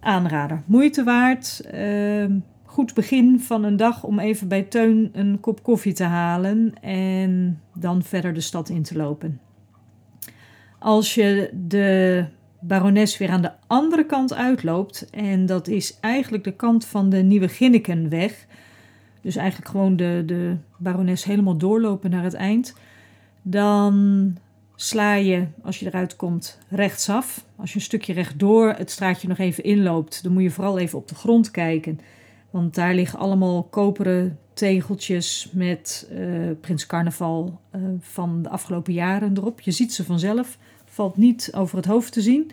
aanrader. 0.00 0.62
Moeite 0.66 1.04
waard. 1.04 1.60
Uh, 1.74 2.24
goed 2.70 2.94
begin 2.94 3.40
van 3.40 3.64
een 3.64 3.76
dag 3.76 4.04
om 4.04 4.18
even 4.18 4.48
bij 4.48 4.62
Teun 4.62 5.10
een 5.12 5.40
kop 5.40 5.62
koffie 5.62 5.92
te 5.92 6.04
halen 6.04 6.74
en 6.80 7.60
dan 7.74 8.02
verder 8.02 8.34
de 8.34 8.40
stad 8.40 8.68
in 8.68 8.82
te 8.82 8.96
lopen. 8.96 9.40
Als 10.78 11.14
je 11.14 11.50
de 11.66 12.24
barones 12.60 13.18
weer 13.18 13.30
aan 13.30 13.42
de 13.42 13.52
andere 13.66 14.06
kant 14.06 14.34
uitloopt, 14.34 15.10
en 15.10 15.46
dat 15.46 15.68
is 15.68 15.98
eigenlijk 16.00 16.44
de 16.44 16.52
kant 16.52 16.84
van 16.84 17.08
de 17.08 17.16
Nieuwe 17.16 17.48
Ginnekenweg, 17.48 18.46
dus 19.20 19.36
eigenlijk 19.36 19.70
gewoon 19.70 19.96
de, 19.96 20.22
de 20.26 20.56
barones 20.76 21.24
helemaal 21.24 21.56
doorlopen 21.56 22.10
naar 22.10 22.24
het 22.24 22.34
eind, 22.34 22.74
dan 23.42 24.36
sla 24.74 25.14
je, 25.14 25.46
als 25.62 25.78
je 25.78 25.86
eruit 25.86 26.16
komt, 26.16 26.58
rechtsaf. 26.68 27.44
Als 27.56 27.70
je 27.70 27.76
een 27.76 27.84
stukje 27.84 28.12
rechtdoor 28.12 28.68
het 28.68 28.90
straatje 28.90 29.28
nog 29.28 29.38
even 29.38 29.64
inloopt, 29.64 30.22
dan 30.22 30.32
moet 30.32 30.42
je 30.42 30.50
vooral 30.50 30.78
even 30.78 30.98
op 30.98 31.08
de 31.08 31.14
grond 31.14 31.50
kijken. 31.50 32.00
Want 32.50 32.74
daar 32.74 32.94
liggen 32.94 33.18
allemaal 33.18 33.62
koperen 33.62 34.38
tegeltjes 34.52 35.48
met 35.52 36.08
uh, 36.12 36.50
Prins 36.60 36.86
Carnaval 36.86 37.60
uh, 37.76 37.82
van 38.00 38.42
de 38.42 38.48
afgelopen 38.48 38.92
jaren 38.92 39.36
erop. 39.36 39.60
Je 39.60 39.70
ziet 39.70 39.94
ze 39.94 40.04
vanzelf, 40.04 40.58
valt 40.84 41.16
niet 41.16 41.52
over 41.54 41.76
het 41.76 41.86
hoofd 41.86 42.12
te 42.12 42.20
zien. 42.20 42.50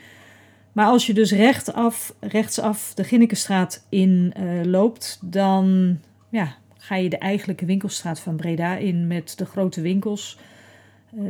Maar 0.71 0.85
als 0.85 1.05
je 1.05 1.13
dus 1.13 1.31
rechtaf, 1.31 2.15
rechtsaf 2.19 2.93
de 2.93 3.03
Ginnekenstraat 3.03 3.85
in 3.89 4.33
uh, 4.39 4.63
loopt, 4.63 5.19
dan 5.21 5.97
ja, 6.29 6.55
ga 6.77 6.95
je 6.95 7.09
de 7.09 7.17
eigenlijke 7.17 7.65
winkelstraat 7.65 8.19
van 8.19 8.35
Breda 8.35 8.75
in 8.75 9.07
met 9.07 9.37
de 9.37 9.45
grote 9.45 9.81
winkels. 9.81 10.37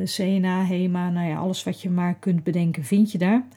Sena, 0.03 0.63
Hema, 0.63 1.09
nou 1.09 1.27
ja, 1.27 1.37
alles 1.37 1.63
wat 1.63 1.81
je 1.81 1.89
maar 1.89 2.15
kunt 2.15 2.43
bedenken 2.43 2.83
vind 2.83 3.11
je 3.11 3.17
daar. 3.17 3.47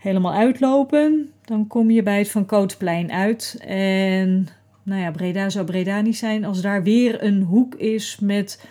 Helemaal 0.00 0.32
uitlopen, 0.32 1.30
dan 1.44 1.66
kom 1.66 1.90
je 1.90 2.02
bij 2.02 2.18
het 2.18 2.30
Van 2.30 2.46
Kootplein 2.46 3.12
uit. 3.12 3.58
En 3.66 4.48
nou 4.82 5.00
ja, 5.00 5.10
Breda 5.10 5.50
zou 5.50 5.64
Breda 5.64 6.00
niet 6.00 6.16
zijn 6.16 6.44
als 6.44 6.60
daar 6.60 6.82
weer 6.82 7.22
een 7.22 7.42
hoek 7.42 7.74
is 7.74 8.18
met 8.20 8.66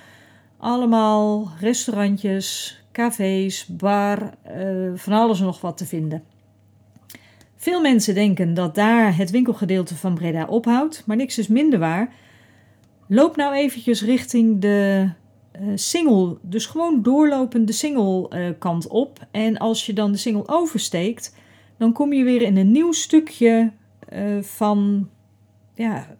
allemaal 0.57 1.51
restaurantjes, 1.59 2.79
cafés, 2.91 3.65
bar, 3.65 4.33
uh, 4.57 4.91
van 4.95 5.13
alles 5.13 5.39
en 5.39 5.45
nog 5.45 5.61
wat 5.61 5.77
te 5.77 5.85
vinden. 5.85 6.23
Veel 7.55 7.81
mensen 7.81 8.13
denken 8.13 8.53
dat 8.53 8.75
daar 8.75 9.17
het 9.17 9.29
winkelgedeelte 9.29 9.95
van 9.95 10.13
Breda 10.13 10.45
ophoudt, 10.45 11.03
maar 11.05 11.17
niks 11.17 11.37
is 11.37 11.47
minder 11.47 11.79
waar. 11.79 12.13
Loop 13.07 13.35
nou 13.35 13.55
eventjes 13.55 14.03
richting 14.03 14.61
de 14.61 15.09
uh, 15.61 15.71
Singel, 15.75 16.37
dus 16.41 16.65
gewoon 16.65 17.01
doorlopend 17.01 17.67
de 17.67 17.73
Singel 17.73 18.35
uh, 18.35 18.49
kant 18.59 18.87
op. 18.87 19.27
En 19.31 19.57
als 19.57 19.85
je 19.85 19.93
dan 19.93 20.11
de 20.11 20.17
Singel 20.17 20.49
oversteekt, 20.49 21.35
dan 21.77 21.93
kom 21.93 22.13
je 22.13 22.23
weer 22.23 22.41
in 22.41 22.57
een 22.57 22.71
nieuw 22.71 22.91
stukje 22.91 23.71
uh, 24.13 24.41
van 24.41 25.09
ja, 25.73 26.15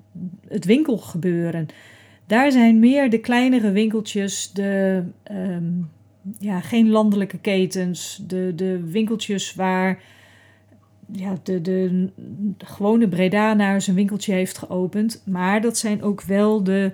het 0.48 0.66
winkelgebeuren. 0.66 1.68
Daar 2.26 2.52
zijn 2.52 2.80
meer 2.80 3.10
de 3.10 3.20
kleinere 3.20 3.72
winkeltjes, 3.72 4.52
de, 4.52 5.04
um, 5.32 5.90
ja, 6.40 6.60
geen 6.60 6.90
landelijke 6.90 7.38
ketens, 7.38 8.24
de, 8.28 8.54
de 8.56 8.90
winkeltjes 8.90 9.56
waar 9.56 10.02
ja, 11.12 11.38
de, 11.44 11.62
de, 11.62 12.10
de 12.58 12.66
gewone 12.66 13.08
Bredanaar 13.08 13.82
zijn 13.82 13.96
winkeltje 13.96 14.34
heeft 14.34 14.58
geopend. 14.58 15.22
Maar 15.26 15.62
dat 15.62 15.78
zijn 15.78 16.04
ook 16.04 16.22
wel 16.22 16.64
de 16.64 16.92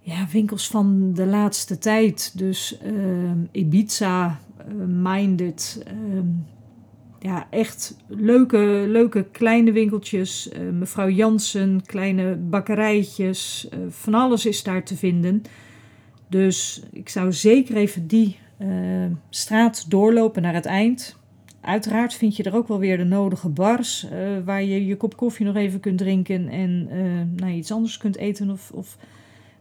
ja, 0.00 0.26
winkels 0.32 0.68
van 0.68 1.12
de 1.14 1.26
laatste 1.26 1.78
tijd. 1.78 2.38
Dus 2.38 2.78
uh, 2.86 3.30
Ibiza, 3.52 4.40
uh, 4.68 4.84
Minded. 4.86 5.84
Uh, 6.14 6.20
ja, 7.20 7.46
echt 7.50 7.96
leuke, 8.06 8.84
leuke 8.88 9.26
kleine 9.30 9.72
winkeltjes. 9.72 10.48
Eh, 10.48 10.60
mevrouw 10.72 11.08
Jansen, 11.08 11.82
kleine 11.86 12.34
bakkerijtjes. 12.34 13.68
Eh, 13.70 13.78
van 13.88 14.14
alles 14.14 14.46
is 14.46 14.62
daar 14.62 14.84
te 14.84 14.96
vinden. 14.96 15.42
Dus 16.28 16.82
ik 16.92 17.08
zou 17.08 17.32
zeker 17.32 17.76
even 17.76 18.06
die 18.06 18.38
eh, 18.56 18.68
straat 19.30 19.90
doorlopen 19.90 20.42
naar 20.42 20.54
het 20.54 20.66
eind. 20.66 21.16
Uiteraard 21.60 22.14
vind 22.14 22.36
je 22.36 22.42
er 22.42 22.54
ook 22.54 22.68
wel 22.68 22.78
weer 22.78 22.96
de 22.96 23.04
nodige 23.04 23.48
bars 23.48 24.06
waar 24.44 24.62
je 24.62 24.86
je 24.86 24.96
kop 24.96 25.16
koffie 25.16 25.46
nog 25.46 25.56
even 25.56 25.80
kunt 25.80 25.98
drinken 25.98 26.48
en 26.48 26.88
nou, 27.36 27.52
iets 27.52 27.72
anders 27.72 27.96
kunt 27.96 28.16
eten 28.16 28.50
of, 28.50 28.70
of 28.74 28.96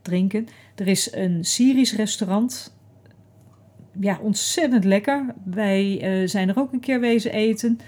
drinken. 0.01 0.47
Er 0.75 0.87
is 0.87 1.13
een 1.13 1.45
Syrisch 1.45 1.95
restaurant 1.95 2.77
ja, 3.99 4.19
ontzettend 4.21 4.83
lekker. 4.83 5.25
Wij 5.43 6.21
uh, 6.21 6.27
zijn 6.27 6.49
er 6.49 6.59
ook 6.59 6.73
een 6.73 6.79
keer 6.79 6.99
wezen 6.99 7.31
eten. 7.31 7.79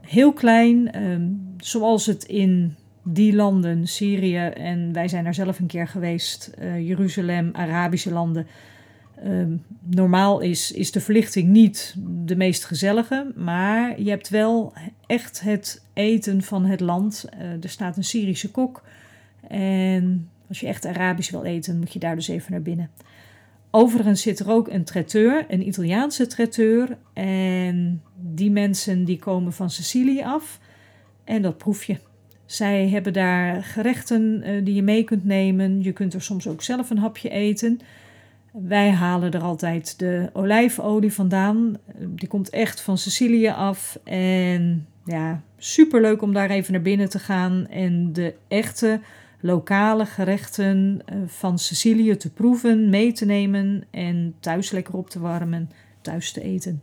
Heel 0.00 0.32
klein, 0.32 1.02
um, 1.02 1.54
zoals 1.56 2.06
het 2.06 2.24
in 2.24 2.74
die 3.04 3.34
landen, 3.34 3.86
Syrië 3.86 4.46
en 4.46 4.92
wij 4.92 5.08
zijn 5.08 5.26
er 5.26 5.34
zelf 5.34 5.58
een 5.58 5.66
keer 5.66 5.88
geweest, 5.88 6.50
uh, 6.58 6.88
Jeruzalem, 6.88 7.50
Arabische 7.52 8.12
landen. 8.12 8.46
Um, 9.26 9.64
normaal 9.80 10.40
is, 10.40 10.72
is 10.72 10.92
de 10.92 11.00
verlichting 11.00 11.48
niet 11.48 11.94
de 12.24 12.36
meest 12.36 12.64
gezellige, 12.64 13.32
maar 13.36 14.00
je 14.00 14.10
hebt 14.10 14.28
wel 14.28 14.72
echt 15.06 15.40
het 15.40 15.82
eten 15.92 16.42
van 16.42 16.64
het 16.64 16.80
land. 16.80 17.24
Uh, 17.34 17.62
er 17.62 17.68
staat 17.68 17.96
een 17.96 18.04
Syrische 18.04 18.50
kok 18.50 18.82
en 19.48 20.28
als 20.52 20.60
je 20.60 20.66
echt 20.66 20.86
Arabisch 20.86 21.30
wil 21.30 21.44
eten, 21.44 21.78
moet 21.78 21.92
je 21.92 21.98
daar 21.98 22.14
dus 22.14 22.28
even 22.28 22.52
naar 22.52 22.62
binnen. 22.62 22.90
Overigens 23.70 24.22
zit 24.22 24.38
er 24.38 24.50
ook 24.50 24.68
een 24.68 24.84
traiteur, 24.84 25.44
een 25.48 25.66
Italiaanse 25.66 26.26
traiteur. 26.26 26.98
En 27.12 28.02
die 28.14 28.50
mensen 28.50 29.04
die 29.04 29.18
komen 29.18 29.52
van 29.52 29.70
Sicilië 29.70 30.22
af. 30.22 30.58
En 31.24 31.42
dat 31.42 31.58
proef 31.58 31.84
je. 31.84 31.96
Zij 32.44 32.88
hebben 32.88 33.12
daar 33.12 33.62
gerechten 33.62 34.42
uh, 34.46 34.64
die 34.64 34.74
je 34.74 34.82
mee 34.82 35.04
kunt 35.04 35.24
nemen. 35.24 35.82
Je 35.82 35.92
kunt 35.92 36.14
er 36.14 36.22
soms 36.22 36.46
ook 36.48 36.62
zelf 36.62 36.90
een 36.90 36.98
hapje 36.98 37.28
eten. 37.28 37.80
Wij 38.52 38.90
halen 38.90 39.32
er 39.32 39.42
altijd 39.42 39.98
de 39.98 40.30
olijfolie 40.32 41.12
vandaan. 41.12 41.76
Die 41.98 42.28
komt 42.28 42.50
echt 42.50 42.80
van 42.80 42.98
Sicilië 42.98 43.48
af. 43.48 43.98
En 44.04 44.86
ja, 45.04 45.42
super 45.56 46.00
leuk 46.00 46.22
om 46.22 46.32
daar 46.32 46.50
even 46.50 46.72
naar 46.72 46.82
binnen 46.82 47.08
te 47.08 47.18
gaan. 47.18 47.66
En 47.68 48.12
de 48.12 48.34
echte 48.48 49.00
lokale 49.42 50.06
gerechten 50.06 51.00
eh, 51.04 51.16
van 51.26 51.58
Sicilië 51.58 52.16
te 52.16 52.32
proeven, 52.32 52.90
mee 52.90 53.12
te 53.12 53.24
nemen 53.24 53.84
en 53.90 54.34
thuis 54.40 54.70
lekker 54.70 54.94
op 54.94 55.10
te 55.10 55.20
warmen, 55.20 55.70
thuis 56.00 56.32
te 56.32 56.42
eten. 56.42 56.82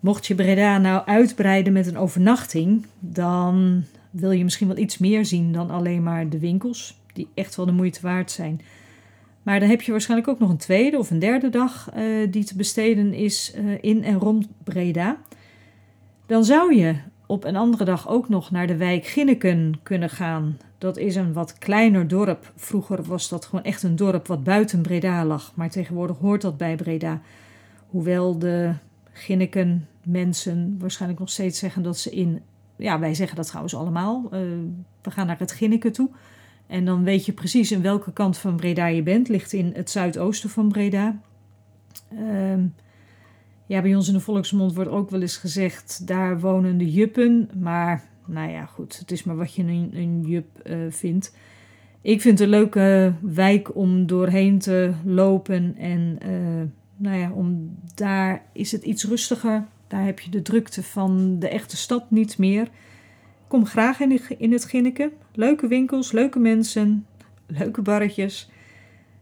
Mocht 0.00 0.26
je 0.26 0.34
Breda 0.34 0.78
nou 0.78 1.06
uitbreiden 1.06 1.72
met 1.72 1.86
een 1.86 1.98
overnachting, 1.98 2.86
dan 2.98 3.84
wil 4.10 4.30
je 4.30 4.44
misschien 4.44 4.68
wel 4.68 4.78
iets 4.78 4.98
meer 4.98 5.24
zien 5.24 5.52
dan 5.52 5.70
alleen 5.70 6.02
maar 6.02 6.28
de 6.28 6.38
winkels, 6.38 7.00
die 7.12 7.28
echt 7.34 7.56
wel 7.56 7.66
de 7.66 7.72
moeite 7.72 8.00
waard 8.02 8.30
zijn. 8.30 8.60
Maar 9.42 9.60
dan 9.60 9.68
heb 9.68 9.82
je 9.82 9.90
waarschijnlijk 9.90 10.30
ook 10.30 10.38
nog 10.38 10.50
een 10.50 10.56
tweede 10.56 10.98
of 10.98 11.10
een 11.10 11.18
derde 11.18 11.48
dag 11.48 11.90
uh, 11.96 12.30
die 12.30 12.44
te 12.44 12.56
besteden 12.56 13.14
is 13.14 13.54
uh, 13.56 13.78
in 13.80 14.04
en 14.04 14.18
rond 14.18 14.48
Breda. 14.64 15.18
Dan 16.26 16.44
zou 16.44 16.76
je 16.76 16.94
op 17.30 17.44
een 17.44 17.56
andere 17.56 17.84
dag 17.84 18.08
ook 18.08 18.28
nog 18.28 18.50
naar 18.50 18.66
de 18.66 18.76
wijk 18.76 19.06
Ginneken 19.06 19.80
kunnen 19.82 20.10
gaan. 20.10 20.58
Dat 20.78 20.96
is 20.96 21.16
een 21.16 21.32
wat 21.32 21.58
kleiner 21.58 22.08
dorp. 22.08 22.52
Vroeger 22.56 23.02
was 23.02 23.28
dat 23.28 23.44
gewoon 23.44 23.64
echt 23.64 23.82
een 23.82 23.96
dorp 23.96 24.26
wat 24.26 24.44
buiten 24.44 24.82
Breda 24.82 25.24
lag. 25.24 25.52
Maar 25.54 25.70
tegenwoordig 25.70 26.18
hoort 26.18 26.42
dat 26.42 26.56
bij 26.56 26.76
Breda. 26.76 27.20
Hoewel 27.88 28.38
de 28.38 28.72
Ginneken 29.12 29.88
mensen 30.02 30.76
waarschijnlijk 30.78 31.20
nog 31.20 31.30
steeds 31.30 31.58
zeggen 31.58 31.82
dat 31.82 31.98
ze 31.98 32.10
in. 32.10 32.40
Ja, 32.76 32.98
wij 32.98 33.14
zeggen 33.14 33.36
dat 33.36 33.46
trouwens 33.46 33.74
allemaal. 33.74 34.24
Uh, 34.24 34.30
we 35.02 35.10
gaan 35.10 35.26
naar 35.26 35.38
het 35.38 35.52
Ginneken 35.52 35.92
toe. 35.92 36.08
En 36.66 36.84
dan 36.84 37.04
weet 37.04 37.26
je 37.26 37.32
precies 37.32 37.72
in 37.72 37.82
welke 37.82 38.12
kant 38.12 38.38
van 38.38 38.56
Breda 38.56 38.86
je 38.86 39.02
bent. 39.02 39.28
Ligt 39.28 39.52
in 39.52 39.72
het 39.74 39.90
zuidoosten 39.90 40.50
van 40.50 40.68
Breda. 40.68 41.20
Uh, 42.12 42.54
ja, 43.70 43.82
bij 43.82 43.94
ons 43.94 44.08
in 44.08 44.14
de 44.14 44.20
volksmond 44.20 44.74
wordt 44.74 44.90
ook 44.90 45.10
wel 45.10 45.20
eens 45.20 45.36
gezegd, 45.36 46.06
daar 46.06 46.40
wonen 46.40 46.78
de 46.78 46.90
juppen. 46.90 47.50
Maar 47.58 48.04
nou 48.26 48.50
ja, 48.50 48.66
goed, 48.66 48.98
het 48.98 49.10
is 49.10 49.24
maar 49.24 49.36
wat 49.36 49.54
je 49.54 49.62
een, 49.62 49.90
een 49.94 50.22
jup 50.26 50.46
uh, 50.64 50.76
vindt. 50.88 51.36
Ik 52.00 52.20
vind 52.20 52.38
het 52.38 52.48
een 52.48 52.54
leuke 52.54 53.12
wijk 53.20 53.76
om 53.76 54.06
doorheen 54.06 54.58
te 54.58 54.92
lopen. 55.04 55.76
En 55.76 56.18
uh, 56.26 56.62
nou 56.96 57.18
ja, 57.18 57.32
om, 57.32 57.76
daar 57.94 58.44
is 58.52 58.72
het 58.72 58.82
iets 58.82 59.04
rustiger. 59.04 59.66
Daar 59.86 60.04
heb 60.04 60.20
je 60.20 60.30
de 60.30 60.42
drukte 60.42 60.82
van 60.82 61.38
de 61.38 61.48
echte 61.48 61.76
stad 61.76 62.10
niet 62.10 62.38
meer. 62.38 62.68
Kom 63.46 63.66
graag 63.66 64.00
in, 64.00 64.20
in 64.38 64.52
het 64.52 64.64
Ginneken. 64.64 65.12
Leuke 65.34 65.66
winkels, 65.66 66.12
leuke 66.12 66.38
mensen, 66.38 67.06
leuke 67.46 67.82
barretjes. 67.82 68.50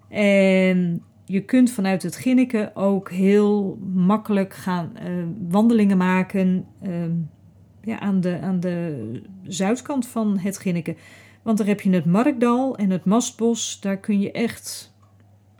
En 0.08 1.02
je 1.28 1.40
kunt 1.40 1.70
vanuit 1.70 2.02
het 2.02 2.16
Ginneken 2.16 2.76
ook 2.76 3.10
heel 3.10 3.78
makkelijk 3.94 4.54
gaan 4.54 4.92
uh, 4.96 5.24
wandelingen 5.48 5.96
maken 5.96 6.66
uh, 6.82 6.90
ja, 7.82 8.00
aan, 8.00 8.20
de, 8.20 8.38
aan 8.40 8.60
de 8.60 9.10
zuidkant 9.42 10.06
van 10.06 10.38
het 10.38 10.58
Ginneken. 10.58 10.96
Want 11.42 11.58
daar 11.58 11.66
heb 11.66 11.80
je 11.80 11.90
het 11.90 12.04
Markdal 12.04 12.76
en 12.76 12.90
het 12.90 13.04
Mastbos. 13.04 13.80
Daar 13.80 13.96
kun 13.96 14.20
je 14.20 14.32
echt 14.32 14.94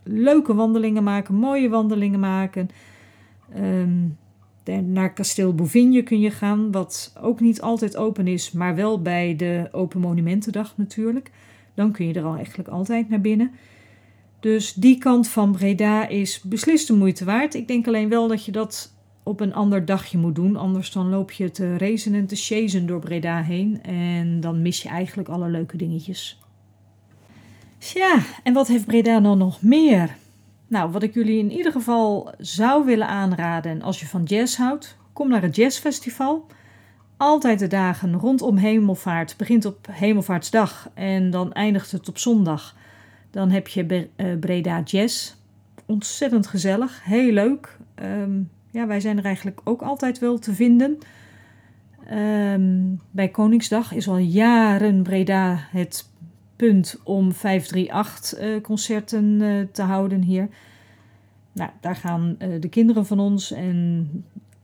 leuke 0.03 0.55
wandelingen 0.55 1.03
maken, 1.03 1.35
mooie 1.35 1.69
wandelingen 1.69 2.21
maken. 2.21 2.69
Um, 3.57 4.19
naar 4.85 5.13
kasteel 5.13 5.55
Bouvigne 5.55 6.03
kun 6.03 6.21
je 6.21 6.31
gaan, 6.31 6.73
wat 6.73 7.17
ook 7.21 7.41
niet 7.41 7.61
altijd 7.61 7.97
open 7.97 8.27
is, 8.27 8.53
maar 8.53 8.75
wel 8.75 9.03
bij 9.03 9.37
de 9.37 9.69
Open 9.73 10.01
Monumentendag 10.01 10.77
natuurlijk. 10.77 11.31
Dan 11.75 11.93
kun 11.93 12.07
je 12.07 12.15
er 12.15 12.25
al 12.25 12.35
eigenlijk 12.35 12.69
altijd 12.69 13.09
naar 13.09 13.21
binnen. 13.21 13.51
Dus 14.49 14.75
die 14.75 14.99
kant 14.99 15.29
van 15.29 15.53
Breda 15.53 16.07
is 16.07 16.41
beslist 16.41 16.87
de 16.87 16.93
moeite 16.95 17.25
waard. 17.25 17.55
Ik 17.55 17.69
denk 17.69 17.87
alleen 17.87 18.09
wel 18.09 18.29
dat 18.29 18.45
je 18.45 18.53
dat 18.53 18.93
op 19.23 19.41
een 19.41 19.55
ander 19.55 19.85
dagje 19.85 20.19
moet 20.19 20.35
doen. 20.35 20.57
Anders 20.57 20.93
dan 20.93 21.09
loop 21.09 21.33
je 21.33 21.51
te 21.51 21.77
racen 21.79 22.15
en 22.15 22.27
te 22.27 22.37
chasen 22.37 22.87
door 22.87 23.01
Breda 23.01 23.43
heen. 23.43 23.83
En 23.83 24.41
dan 24.41 24.63
mis 24.63 24.83
je 24.83 24.89
eigenlijk 24.89 25.29
alle 25.29 25.49
leuke 25.49 25.77
dingetjes. 25.77 26.41
Ja, 27.79 28.23
en 28.43 28.53
wat 28.53 28.69
heeft 28.69 28.87
Breda 28.87 29.21
dan 29.21 29.39
nog 29.39 29.63
meer? 29.63 30.17
Nou, 30.69 30.91
wat 30.91 31.03
ik 31.03 31.15
jullie 31.15 31.39
in 31.39 31.53
ieder 31.53 31.73
geval 31.73 32.35
zou 32.39 32.85
willen 32.85 33.09
aanraden 33.09 33.83
als 33.83 34.01
je 34.01 34.07
van 34.07 34.23
jazz 34.23 34.57
houdt, 34.57 34.97
kom 35.13 35.29
naar 35.29 35.43
het 35.43 35.57
jazzfestival. 35.57 36.47
Altijd 37.17 37.59
de 37.59 37.67
dagen 37.67 38.15
rondom 38.15 38.57
hemelvaart. 38.57 39.35
Begint 39.37 39.65
op 39.65 39.87
hemelvaartsdag 39.91 40.91
en 40.95 41.31
dan 41.31 41.53
eindigt 41.53 41.93
het 41.93 42.09
op 42.09 42.19
zondag. 42.19 42.77
Dan 43.31 43.51
heb 43.51 43.69
je 43.69 44.09
eh, 44.17 44.39
Breda 44.39 44.83
Jazz. 44.85 45.35
Ontzettend 45.87 46.47
gezellig, 46.47 47.05
heel 47.05 47.33
leuk. 47.33 47.79
Ehm, 47.95 48.41
ja, 48.71 48.87
wij 48.87 49.01
zijn 49.01 49.19
er 49.19 49.25
eigenlijk 49.25 49.61
ook 49.65 49.83
altijd 49.83 50.19
wel 50.19 50.39
te 50.39 50.55
vinden. 50.55 50.99
Ehm, 52.07 52.95
bij 53.11 53.29
Koningsdag 53.29 53.93
is 53.93 54.09
al 54.09 54.19
jaren 54.19 55.03
Breda 55.03 55.59
het 55.71 56.11
punt 56.57 57.01
om 57.05 57.33
538 57.33 58.41
uh, 58.41 58.61
concerten 58.61 59.41
uh, 59.41 59.67
te 59.73 59.83
houden 59.83 60.23
hier. 60.23 60.49
Nou, 61.53 61.71
daar 61.81 61.97
gaan 61.97 62.37
de 62.61 62.69
kinderen 62.69 63.07
van 63.07 63.19
ons 63.21 63.53
en 63.53 64.09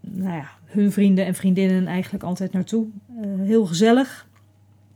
nou 0.01 0.35
ja, 0.37 0.49
hun 0.65 0.93
vrienden 0.93 1.27
en 1.27 1.35
vriendinnen 1.35 1.87
eigenlijk 1.87 2.25
altijd 2.25 2.53
naartoe. 2.53 2.87
heel 3.39 3.67
gezellig. 3.67 4.27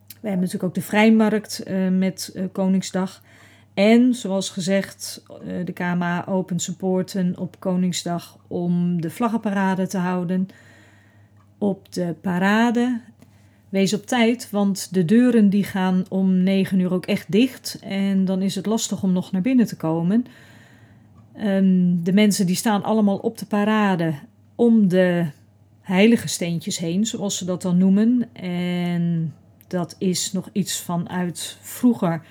We 0.06 0.28
hebben 0.28 0.38
natuurlijk 0.38 0.64
ook 0.64 0.74
de 0.74 0.88
vrijmarkt 0.88 1.62
met 1.90 2.36
Koningsdag. 2.52 3.22
En 3.78 4.14
zoals 4.14 4.50
gezegd, 4.50 5.22
de 5.64 5.72
KMA 5.72 6.26
opent 6.26 6.62
supporten 6.62 7.38
op 7.38 7.56
Koningsdag 7.58 8.38
om 8.46 9.00
de 9.00 9.10
vlaggenparade 9.10 9.86
te 9.86 9.98
houden. 9.98 10.48
Op 11.58 11.92
de 11.92 12.14
parade 12.20 13.00
Wees 13.68 13.94
op 13.94 14.06
tijd, 14.06 14.50
want 14.50 14.94
de 14.94 15.04
deuren 15.04 15.50
die 15.50 15.64
gaan 15.64 16.04
om 16.08 16.42
9 16.42 16.78
uur 16.78 16.92
ook 16.92 17.06
echt 17.06 17.32
dicht. 17.32 17.78
En 17.82 18.24
dan 18.24 18.42
is 18.42 18.54
het 18.54 18.66
lastig 18.66 19.02
om 19.02 19.12
nog 19.12 19.32
naar 19.32 19.42
binnen 19.42 19.66
te 19.66 19.76
komen. 19.76 20.24
Um, 21.36 22.04
de 22.04 22.12
mensen 22.12 22.46
die 22.46 22.56
staan 22.56 22.82
allemaal 22.82 23.16
op 23.16 23.38
de 23.38 23.46
parade 23.46 24.14
om 24.54 24.88
de 24.88 25.26
heilige 25.80 26.28
steentjes 26.28 26.78
heen, 26.78 27.06
zoals 27.06 27.36
ze 27.38 27.44
dat 27.44 27.62
dan 27.62 27.78
noemen. 27.78 28.28
En 28.32 29.34
dat 29.66 29.96
is 29.98 30.32
nog 30.32 30.48
iets 30.52 30.80
vanuit 30.80 31.58
vroeger, 31.60 32.22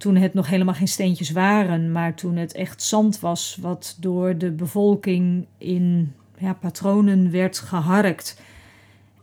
toen 0.00 0.16
het 0.16 0.34
nog 0.34 0.48
helemaal 0.48 0.74
geen 0.74 0.88
steentjes 0.88 1.30
waren, 1.30 1.92
maar 1.92 2.14
toen 2.14 2.36
het 2.36 2.52
echt 2.52 2.82
zand 2.82 3.20
was, 3.20 3.58
wat 3.60 3.96
door 4.00 4.38
de 4.38 4.50
bevolking 4.50 5.46
in 5.58 6.12
ja, 6.38 6.52
patronen 6.52 7.30
werd 7.30 7.58
geharkt. 7.58 8.40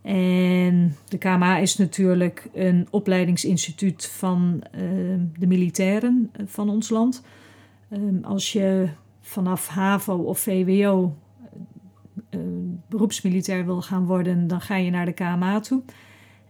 En 0.02 0.96
de 1.08 1.18
KMA 1.18 1.58
is 1.58 1.78
natuurlijk 1.78 2.50
een 2.54 2.88
opleidingsinstituut 2.90 4.06
van 4.06 4.64
ehm, 4.72 5.20
de 5.40 5.48
militairen 5.48 6.30
eh, 6.32 6.46
van 6.46 6.70
ons 6.70 6.90
land. 6.90 7.24
Ehm, 7.90 8.24
als 8.24 8.54
je 8.54 8.90
vanaf 9.22 9.68
HAVO 9.68 10.16
of 10.16 10.40
VWO 10.40 11.16
uh, 12.30 12.42
beroepsmilitair 12.90 13.66
wil 13.66 13.82
gaan 13.82 14.06
worden, 14.06 14.48
dan 14.48 14.62
ga 14.62 14.76
je 14.76 14.92
naar 14.92 15.06
de 15.06 15.14
KMA 15.14 15.60
toe. 15.60 15.82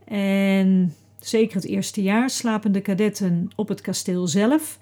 En 0.06 0.94
zeker 1.28 1.56
het 1.56 1.66
eerste 1.66 2.02
jaar 2.02 2.30
slapen 2.30 2.72
de 2.72 2.82
kadetten 2.82 3.50
op 3.56 3.68
het 3.68 3.82
kasteel 3.82 4.28
zelf. 4.28 4.80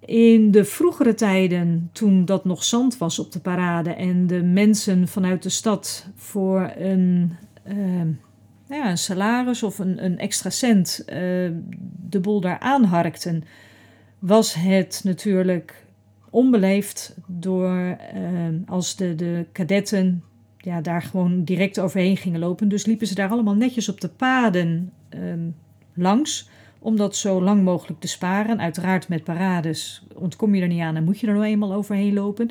In 0.00 0.50
de 0.50 0.64
vroegere 0.64 1.14
tijden, 1.14 1.90
toen 1.92 2.24
dat 2.24 2.44
nog 2.44 2.64
zand 2.64 2.98
was 2.98 3.18
op 3.18 3.32
de 3.32 3.40
parade 3.40 3.90
en 3.90 4.26
de 4.26 4.42
mensen 4.42 5.08
vanuit 5.08 5.42
de 5.42 5.48
stad 5.48 6.06
voor 6.14 6.72
een, 6.76 7.36
uh, 7.66 8.06
ja, 8.68 8.90
een 8.90 8.98
salaris 8.98 9.62
of 9.62 9.78
een, 9.78 10.04
een 10.04 10.18
extra 10.18 10.50
cent 10.50 11.02
uh, 11.06 11.14
de 12.08 12.20
boel 12.20 12.40
daar 12.40 12.58
aanharkten, 12.58 13.44
was 14.18 14.54
het 14.54 15.00
natuurlijk 15.04 15.86
onbeleefd 16.30 17.16
door 17.26 17.96
uh, 18.14 18.48
als 18.66 18.96
de, 18.96 19.14
de 19.14 19.46
kadetten 19.52 20.22
ja, 20.64 20.80
daar 20.80 21.02
gewoon 21.02 21.44
direct 21.44 21.80
overheen 21.80 22.16
gingen 22.16 22.40
lopen. 22.40 22.68
Dus 22.68 22.86
liepen 22.86 23.06
ze 23.06 23.14
daar 23.14 23.30
allemaal 23.30 23.54
netjes 23.54 23.88
op 23.88 24.00
de 24.00 24.08
paden 24.08 24.92
ehm, 25.08 25.48
langs 25.94 26.48
om 26.78 26.96
dat 26.96 27.16
zo 27.16 27.42
lang 27.42 27.62
mogelijk 27.62 28.00
te 28.00 28.08
sparen. 28.08 28.60
Uiteraard 28.60 29.08
met 29.08 29.24
parades 29.24 30.06
ontkom 30.14 30.54
je 30.54 30.62
er 30.62 30.68
niet 30.68 30.80
aan 30.80 30.96
en 30.96 31.04
moet 31.04 31.20
je 31.20 31.26
er 31.26 31.32
nou 31.32 31.44
eenmaal 31.44 31.74
overheen 31.74 32.14
lopen. 32.14 32.50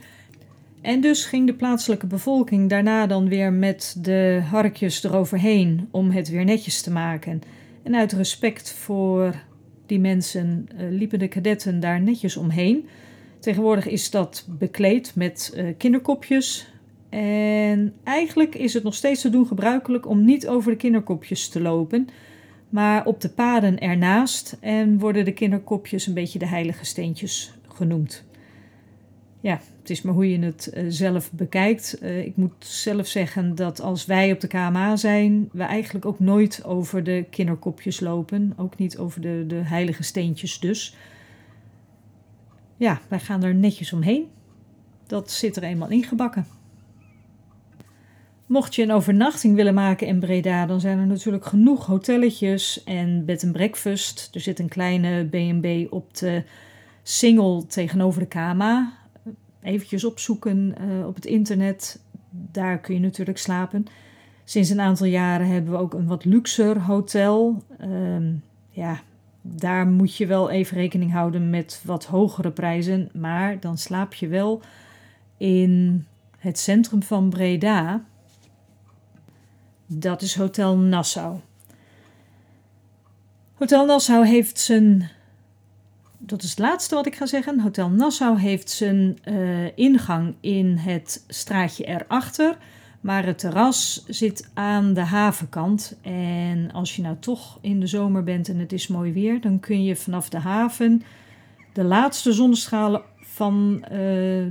En 0.82 1.02
dus 1.02 1.26
ging 1.26 1.48
de 1.48 1.54
plaatselijke 1.54 2.08
bevolking 2.08 2.70
daarna 2.70 3.08
dan 3.08 3.28
weer 3.28 3.54
met 3.54 3.96
de 4.02 4.42
harkjes 4.50 5.04
eroverheen 5.04 5.88
om 5.92 6.12
het 6.12 6.30
weer 6.30 6.46
netjes 6.46 6.82
te 6.82 6.92
maken. 6.92 7.42
En 7.84 7.96
uit 7.96 8.12
respect 8.12 8.74
voor 8.74 9.36
die 9.86 10.00
mensen 10.00 10.68
uh, 10.74 10.90
liepen 10.90 11.20
de 11.20 11.28
kadetten 11.28 11.80
daar 11.80 12.02
netjes 12.02 12.38
omheen. 12.38 12.88
Tegenwoordig 13.40 13.88
is 13.88 14.10
dat 14.10 14.46
bekleed 14.50 15.16
met 15.16 15.54
uh, 15.56 15.68
kinderkopjes. 15.78 16.73
En 17.18 17.94
eigenlijk 18.04 18.56
is 18.56 18.74
het 18.74 18.84
nog 18.84 18.94
steeds 18.94 19.22
te 19.22 19.30
doen 19.30 19.48
gebruikelijk 19.48 20.08
om 20.08 20.26
niet 20.26 20.48
over 20.48 20.72
de 20.72 20.78
kinderkopjes 20.78 21.50
te 21.50 21.62
lopen 21.62 22.08
maar 22.74 23.06
op 23.06 23.22
de 23.22 23.30
paden 23.30 23.80
ernaast 23.80 24.58
en 24.60 25.00
worden 25.00 25.26
de 25.26 25.34
kinderkopjes 25.34 26.08
een 26.08 26.14
beetje 26.14 26.40
de 26.40 26.48
heilige 26.48 26.86
steentjes 26.86 27.54
genoemd. 27.68 28.24
Ja, 29.42 29.62
het 29.80 29.90
is 29.90 30.02
maar 30.02 30.14
hoe 30.14 30.30
je 30.30 30.40
het 30.40 30.72
uh, 30.74 30.86
zelf 30.88 31.32
bekijkt. 31.32 31.98
Uh, 32.02 32.26
ik 32.26 32.36
moet 32.36 32.54
zelf 32.60 33.08
zeggen 33.08 33.56
dat 33.56 33.82
als 33.82 34.06
wij 34.06 34.32
op 34.32 34.40
de 34.40 34.48
KMA 34.48 34.96
zijn, 34.96 35.50
we 35.52 35.64
eigenlijk 35.64 36.06
ook 36.06 36.20
nooit 36.20 36.64
over 36.64 37.04
de 37.04 37.26
kinderkopjes 37.30 38.00
lopen. 38.00 38.54
Ook 38.58 38.78
niet 38.78 38.98
over 38.98 39.22
de, 39.22 39.44
de 39.48 39.62
heilige 39.64 40.04
steentjes 40.04 40.60
dus. 40.60 40.96
Ja, 42.78 43.02
wij 43.08 43.20
gaan 43.20 43.44
er 43.44 43.56
netjes 43.56 43.94
omheen. 43.94 44.26
Dat 45.08 45.32
zit 45.32 45.56
er 45.56 45.64
eenmaal 45.64 45.90
ingebakken. 45.90 46.46
Mocht 48.54 48.76
je 48.76 48.84
een 48.84 48.92
overnachting 48.92 49.56
willen 49.56 49.74
maken 49.74 50.08
in 50.08 50.20
Breda, 50.20 50.66
dan 50.66 50.80
zijn 50.80 50.98
er 50.98 51.06
natuurlijk 51.06 51.46
genoeg 51.46 51.86
hotelletjes 51.86 52.84
en 52.84 53.26
bed 53.26 53.44
and 53.44 53.54
breakfast. 53.54 54.30
Er 54.34 54.40
zit 54.40 54.60
een 54.60 54.68
kleine 54.68 55.26
B&B 55.26 55.94
op 55.94 56.18
de 56.18 56.44
Singel 57.04 57.66
tegenover 57.68 58.20
de 58.20 58.28
Kama. 58.28 58.94
Eventjes 59.62 60.04
opzoeken 60.06 60.76
uh, 60.82 61.08
op 61.08 61.16
het 61.16 61.26
internet. 61.26 62.00
Daar 62.30 62.80
kun 62.80 62.94
je 62.94 63.00
natuurlijk 63.00 63.38
slapen. 63.38 63.86
Sinds 64.44 64.70
een 64.70 64.82
aantal 64.82 65.08
jaren 65.08 65.48
hebben 65.48 65.72
we 65.72 65.78
ook 65.78 65.94
een 65.94 66.08
wat 66.08 66.26
luxer 66.26 66.82
hotel. 66.82 67.64
Um, 67.82 68.44
ja, 68.70 69.02
daar 69.42 69.88
moet 69.88 70.16
je 70.16 70.26
wel 70.26 70.50
even 70.50 70.78
rekening 70.78 71.12
houden 71.12 71.50
met 71.50 71.82
wat 71.86 72.06
hogere 72.06 72.52
prijzen. 72.52 73.10
Maar 73.14 73.60
dan 73.60 73.78
slaap 73.78 74.14
je 74.14 74.28
wel 74.28 74.62
in 75.38 76.06
het 76.38 76.60
centrum 76.60 77.04
van 77.04 77.30
Breda. 77.30 78.04
Dat 79.96 80.22
is 80.22 80.36
Hotel 80.36 80.78
Nassau. 80.78 81.40
Hotel 83.54 83.86
Nassau 83.86 84.28
heeft 84.28 84.60
zijn. 84.60 85.10
Dat 86.18 86.44
is 86.44 86.50
het 86.50 86.60
laatste 86.60 86.96
wat 86.96 87.06
ik 87.06 87.16
ga 87.16 87.26
zeggen. 87.26 87.60
Hotel 87.60 87.90
Nassau 87.90 88.40
heeft 88.40 88.70
zijn 88.70 89.18
uh, 89.26 89.78
ingang 89.78 90.36
in 90.40 90.78
het 90.78 91.24
straatje 91.28 91.86
erachter. 91.86 92.58
Maar 93.02 93.26
het 93.26 93.38
terras 93.38 94.04
zit 94.08 94.50
aan 94.54 94.94
de 94.94 95.02
havenkant. 95.02 95.98
En 96.02 96.72
als 96.72 96.96
je 96.96 97.02
nou 97.02 97.16
toch 97.20 97.58
in 97.62 97.80
de 97.80 97.88
zomer 97.88 98.24
bent 98.24 98.50
en 98.50 98.60
het 98.60 98.74
is 98.74 98.88
mooi 98.88 99.14
weer, 99.14 99.42
dan 99.42 99.60
kun 99.60 99.84
je 99.84 99.96
vanaf 99.96 100.30
de 100.30 100.40
haven 100.40 101.04
de 101.74 101.84
laatste 101.84 102.32
zonnestralen 102.32 103.02
van 103.20 103.78
uh, 103.84 103.90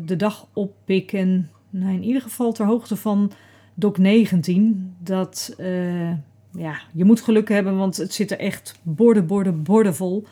de 0.04 0.16
dag 0.16 0.46
oppikken. 0.52 1.50
Nou, 1.70 1.92
in 1.92 2.02
ieder 2.02 2.22
geval 2.22 2.52
ter 2.52 2.66
hoogte 2.66 2.96
van 2.96 3.32
DOC 3.74 3.98
19. 3.98 4.94
Dat, 4.98 5.54
uh, 5.58 6.10
ja, 6.52 6.80
je 6.92 7.04
moet 7.04 7.20
geluk 7.20 7.48
hebben, 7.48 7.76
want 7.76 7.96
het 7.96 8.14
zit 8.14 8.30
er 8.30 8.38
echt 8.38 8.78
borden, 8.82 9.26
borden, 9.26 9.62
borden 9.62 9.94
vol. 9.94 10.26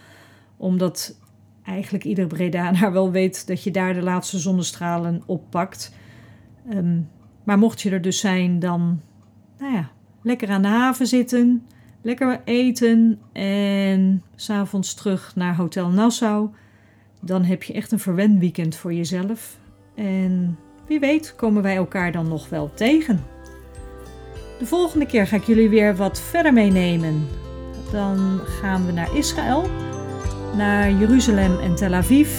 Omdat 0.57 1.18
eigenlijk 1.64 2.05
ieder 2.05 2.26
Bredanaar 2.26 2.92
wel 2.98 3.11
weet 3.11 3.46
dat 3.46 3.62
je 3.62 3.70
daar 3.70 3.94
de 3.94 4.03
laatste 4.03 4.38
zonnestralen 4.38 5.22
oppakt. 5.26 5.94
Um, 6.72 7.09
maar 7.44 7.59
mocht 7.59 7.81
je 7.81 7.90
er 7.90 8.03
dus 8.03 8.18
zijn, 8.18 8.59
dan 8.59 9.00
nou 9.59 9.72
ja, 9.72 9.90
lekker 10.22 10.48
aan 10.48 10.62
de 10.62 10.68
haven 10.68 11.07
zitten, 11.07 11.66
lekker 12.03 12.40
eten 12.44 13.18
en 13.33 14.22
s'avonds 14.35 14.94
terug 14.94 15.33
naar 15.35 15.57
Hotel 15.57 15.88
Nassau. 15.88 16.50
Dan 17.20 17.44
heb 17.44 17.62
je 17.62 17.72
echt 17.72 17.92
een 17.92 17.98
verwend 17.98 18.38
weekend 18.38 18.76
voor 18.76 18.92
jezelf. 18.94 19.59
En 19.94 20.59
wie 20.90 21.00
weet 21.00 21.35
komen 21.37 21.62
wij 21.62 21.76
elkaar 21.76 22.12
dan 22.12 22.29
nog 22.29 22.48
wel 22.48 22.70
tegen. 22.74 23.24
De 24.59 24.66
volgende 24.66 25.07
keer 25.07 25.26
ga 25.26 25.37
ik 25.37 25.44
jullie 25.44 25.68
weer 25.68 25.96
wat 25.96 26.20
verder 26.20 26.53
meenemen. 26.53 27.29
Dan 27.92 28.40
gaan 28.61 28.87
we 28.87 28.92
naar 28.92 29.16
Israël. 29.16 29.70
naar 30.57 30.90
Jeruzalem 30.90 31.59
en 31.59 31.74
Tel 31.74 31.92
Aviv. 31.92 32.31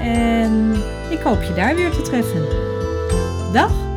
En 0.00 0.72
ik 1.10 1.18
hoop 1.18 1.42
je 1.42 1.54
daar 1.54 1.74
weer 1.74 1.90
te 1.90 2.02
treffen. 2.02 2.46
Dag! 3.52 3.87